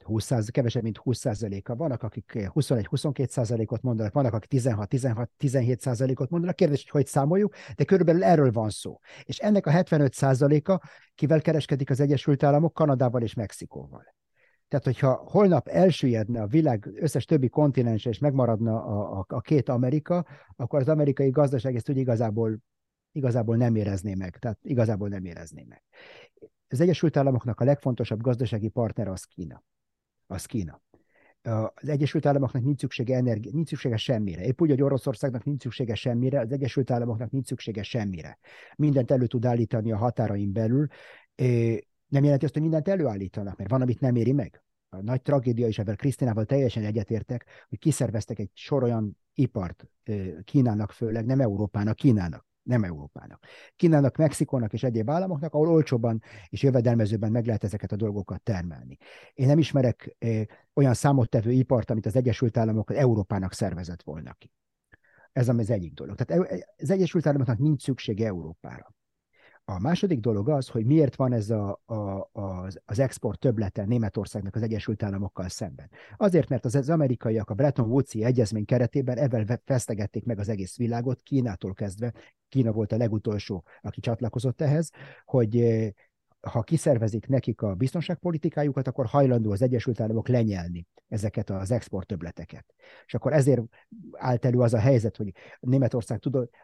[0.07, 1.75] 20% kevesebb, mint 20%-a.
[1.75, 6.55] Vannak, akik 21-22%-ot mondanak, vannak, akik 16-17%-ot mondanak.
[6.55, 8.99] Kérdés, hogy hogy számoljuk, de körülbelül erről van szó.
[9.23, 14.15] És ennek a 75%-a kivel kereskedik az Egyesült Államok, Kanadával és Mexikóval.
[14.67, 19.69] Tehát, hogyha holnap elsüllyedne a világ összes többi kontinens, és megmaradna a, a, a két
[19.69, 20.25] Amerika,
[20.55, 22.57] akkor az amerikai gazdaság ezt úgy igazából,
[23.11, 24.37] igazából nem érezné meg.
[24.37, 25.83] Tehát igazából nem érezné meg.
[26.67, 29.63] Az Egyesült Államoknak a legfontosabb gazdasági partner az Kína
[30.33, 30.81] az Kína.
[31.73, 34.43] Az Egyesült Államoknak nincs szüksége energi- nincs szüksége semmire.
[34.43, 38.39] Épp úgy, hogy Oroszországnak nincs szüksége semmire, az Egyesült Államoknak nincs szüksége semmire.
[38.75, 40.87] Mindent elő tud állítani a határain belül.
[42.07, 44.63] Nem jelenti azt, hogy mindent előállítanak, mert van, amit nem éri meg.
[44.89, 49.87] A nagy tragédia is, ebben Krisztinával teljesen egyetértek, hogy kiszerveztek egy sor olyan ipart
[50.43, 53.45] Kínának főleg, nem Európának, Kínának nem Európának.
[53.75, 58.97] Kínának, Mexikónak és egyéb államoknak, ahol olcsóban és jövedelmezőben meg lehet ezeket a dolgokat termelni.
[59.33, 60.41] Én nem ismerek eh,
[60.73, 64.51] olyan számottevő ipart, amit az Egyesült Államok Európának szervezett volna ki.
[65.31, 66.15] Ez az egyik dolog.
[66.15, 68.93] Tehát e, az Egyesült Államoknak nincs szüksége Európára.
[69.65, 74.55] A második dolog az, hogy miért van ez a, a, az, az export töblete Németországnak
[74.55, 75.89] az Egyesült Államokkal szemben.
[76.17, 80.77] Azért, mert az, az amerikaiak a Bretton Woods-i egyezmény keretében ebben fesztegették meg az egész
[80.77, 82.13] világot, Kínától kezdve,
[82.49, 84.91] Kína volt a legutolsó, aki csatlakozott ehhez,
[85.25, 85.55] hogy
[86.49, 92.65] ha kiszervezik nekik a biztonságpolitikájukat, akkor hajlandó az Egyesült Államok lenyelni ezeket az export töbleteket.
[93.05, 93.61] És akkor ezért
[94.11, 96.19] állt elő az a helyzet, hogy Németország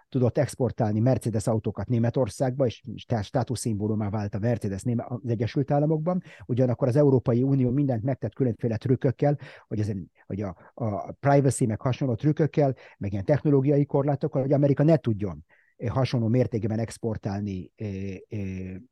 [0.10, 2.82] tudott, exportálni Mercedes autókat Németországba, és
[3.22, 9.38] státuszszimbólumá vált a Mercedes az Egyesült Államokban, ugyanakkor az Európai Unió mindent megtett különféle trükkökkel,
[9.68, 9.92] hogy, ez,
[10.26, 15.46] hogy a, a privacy meg hasonló trükkökkel, meg ilyen technológiai korlátokkal, hogy Amerika ne tudjon
[15.88, 17.72] hasonló mértékben exportálni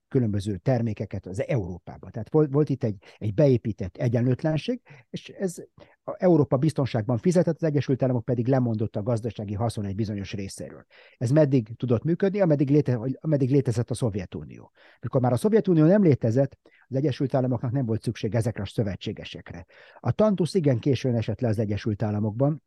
[0.07, 2.09] különböző termékeket az Európába.
[2.09, 5.55] Tehát volt, itt egy, egy beépített egyenlőtlenség, és ez
[6.03, 10.85] a Európa biztonságban fizetett, az Egyesült Államok pedig lemondott a gazdasági haszon egy bizonyos részéről.
[11.17, 14.71] Ez meddig tudott működni, ameddig, léte, ameddig létezett a Szovjetunió.
[15.01, 16.57] Mikor már a Szovjetunió nem létezett,
[16.87, 19.65] az Egyesült Államoknak nem volt szükség ezekre a szövetségesekre.
[19.99, 22.63] A Tantus igen későn esett le az Egyesült Államokban,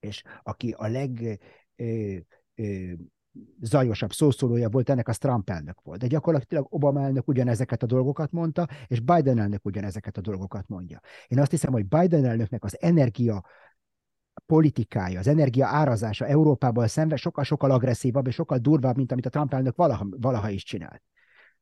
[0.00, 1.40] és aki a leg
[1.76, 2.16] ö,
[2.54, 2.92] ö,
[3.60, 6.00] zajosabb szószólója volt, ennek az Trump elnök volt.
[6.00, 11.00] De gyakorlatilag Obama elnök ugyanezeket a dolgokat mondta, és Biden elnök ugyanezeket a dolgokat mondja.
[11.26, 13.44] Én azt hiszem, hogy Biden elnöknek az energia
[14.46, 19.54] politikája, az energia árazása Európában szemben sokkal-sokkal agresszívabb és sokkal durvább, mint amit a Trump
[19.54, 21.02] elnök valaha, valaha is csinált.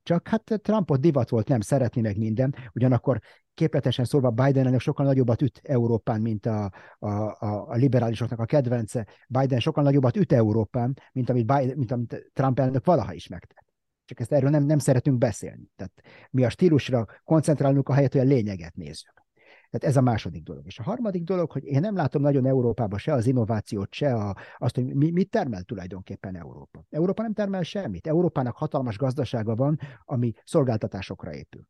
[0.03, 3.20] Csak hát Trumpot divat volt nem szeretni meg minden, ugyanakkor
[3.55, 8.45] képletesen szólva Biden elnök sokkal nagyobbat üt Európán, mint a, a, a, a liberálisoknak a
[8.45, 9.07] kedvence.
[9.29, 13.65] Biden sokkal nagyobbat üt Európán, mint amit, Biden, mint amit Trump elnök valaha is megtett.
[14.05, 15.71] Csak ezt erről nem, nem szeretünk beszélni.
[15.77, 15.93] Tehát
[16.31, 19.23] mi a stílusra koncentrálunk a helyet, hogy a lényeget nézzük.
[19.71, 20.67] Tehát ez a második dolog.
[20.67, 24.37] És a harmadik dolog, hogy én nem látom nagyon Európában se az innovációt, se a,
[24.59, 26.85] azt, hogy mi, mit termel tulajdonképpen Európa.
[26.91, 28.07] Európa nem termel semmit.
[28.07, 31.63] Európának hatalmas gazdasága van, ami szolgáltatásokra épül.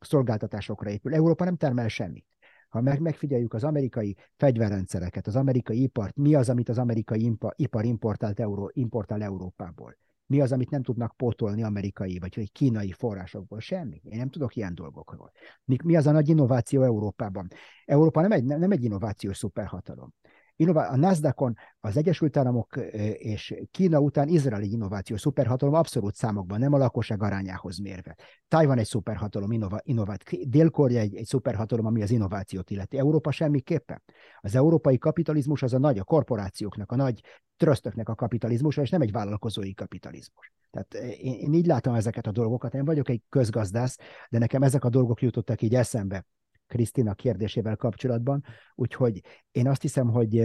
[0.00, 1.14] Szolgáltatásokra épül.
[1.14, 2.26] Európa nem termel semmit.
[2.68, 7.84] Ha meg, megfigyeljük az amerikai fegyverrendszereket, az amerikai ipart, mi az, amit az amerikai ipar
[7.84, 9.96] importált Euró, importál Európából?
[10.26, 13.60] Mi az, amit nem tudnak pótolni amerikai vagy, vagy kínai forrásokból?
[13.60, 14.00] Semmi.
[14.04, 15.32] Én nem tudok ilyen dolgokról.
[15.64, 17.48] Mi, mi az a nagy innováció Európában?
[17.84, 20.14] Európa nem egy, nem egy innovációs szuperhatalom
[20.56, 22.76] a NASDAQ-on az Egyesült Államok
[23.16, 28.16] és Kína után izraeli innováció szuperhatalom abszolút számokban, nem a lakosság arányához mérve.
[28.48, 32.98] Taiwan egy szuperhatalom, innova, innovat, Dél-Korea egy, egy szuperhatalom, ami az innovációt illeti.
[32.98, 34.02] Európa semmiképpen.
[34.40, 37.20] Az európai kapitalizmus az a nagy, a korporációknak, a nagy
[37.56, 40.52] trösztöknek a kapitalizmusa, és nem egy vállalkozói kapitalizmus.
[40.70, 43.96] Tehát én, én így látom ezeket a dolgokat, én vagyok egy közgazdász,
[44.30, 46.26] de nekem ezek a dolgok jutottak így eszembe
[46.66, 48.44] Krisztina kérdésével kapcsolatban.
[48.74, 50.38] Úgyhogy én azt hiszem, hogy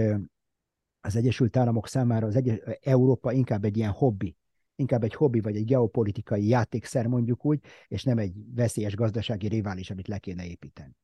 [1.01, 4.35] az Egyesült Államok számára az egy, Európa inkább egy ilyen hobbi,
[4.75, 9.89] inkább egy hobbi vagy egy geopolitikai játékszer mondjuk úgy, és nem egy veszélyes gazdasági rivális,
[9.89, 10.95] amit le kéne építeni.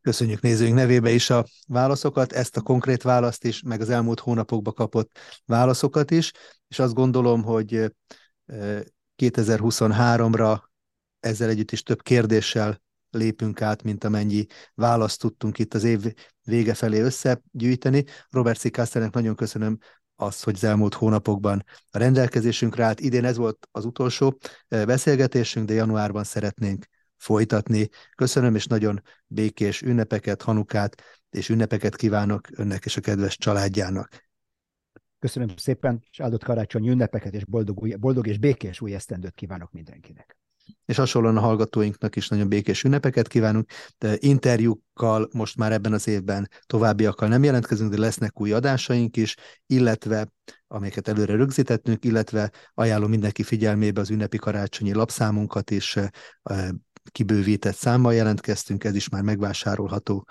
[0.00, 4.74] Köszönjük nézőink nevébe is a válaszokat, ezt a konkrét választ is, meg az elmúlt hónapokban
[4.74, 6.32] kapott válaszokat is,
[6.68, 7.92] és azt gondolom, hogy
[9.16, 10.60] 2023-ra
[11.20, 12.82] ezzel együtt is több kérdéssel
[13.16, 18.04] lépünk át, mint amennyi választ tudtunk itt az év vége felé összegyűjteni.
[18.30, 18.92] Robert C.
[19.12, 19.78] nagyon köszönöm
[20.16, 23.00] azt, hogy az elmúlt hónapokban a rendelkezésünkre állt.
[23.00, 24.38] Idén ez volt az utolsó
[24.68, 26.86] eh, beszélgetésünk, de januárban szeretnénk
[27.16, 27.88] folytatni.
[28.14, 34.24] Köszönöm, és nagyon békés ünnepeket, Hanukát és ünnepeket kívánok önnek és a kedves családjának.
[35.18, 39.72] Köszönöm szépen, és áldott karácsonyi ünnepeket, és boldog, új, boldog és békés új esztendőt kívánok
[39.72, 40.36] mindenkinek
[40.84, 43.70] és hasonlóan a hallgatóinknak is nagyon békés ünnepeket kívánunk.
[43.98, 49.34] De interjúkkal most már ebben az évben továbbiakkal nem jelentkezünk, de lesznek új adásaink is,
[49.66, 50.32] illetve
[50.68, 55.98] amiket előre rögzítettünk, illetve ajánlom mindenki figyelmébe az ünnepi karácsonyi lapszámunkat is,
[57.10, 60.26] kibővített számmal jelentkeztünk, ez is már megvásárolható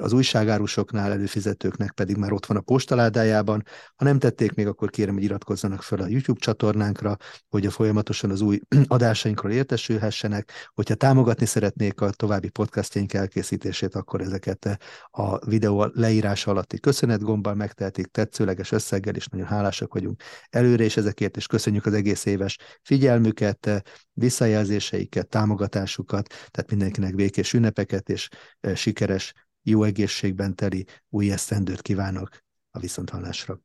[0.00, 3.62] az újságárusoknál, előfizetőknek pedig már ott van a postaládájában.
[3.96, 7.16] Ha nem tették még, akkor kérem, hogy iratkozzanak fel a YouTube csatornánkra,
[7.48, 10.70] hogy a folyamatosan az új adásainkról értesülhessenek.
[10.74, 14.78] Hogyha támogatni szeretnék a további podcastjaink elkészítését, akkor ezeket
[15.10, 21.36] a videó leírása alatti köszönetgombbal megtehetik, tetszőleges összeggel, és nagyon hálásak vagyunk előre, és ezekért
[21.36, 28.28] is köszönjük az egész éves figyelmüket, visszajelzéseiket, támogatásukat, tehát mindenkinek békés ünnepeket és
[28.60, 32.28] eh, sikeres, jó egészségben teli új esztendőt kívánok
[32.70, 33.60] a viszonthallásra.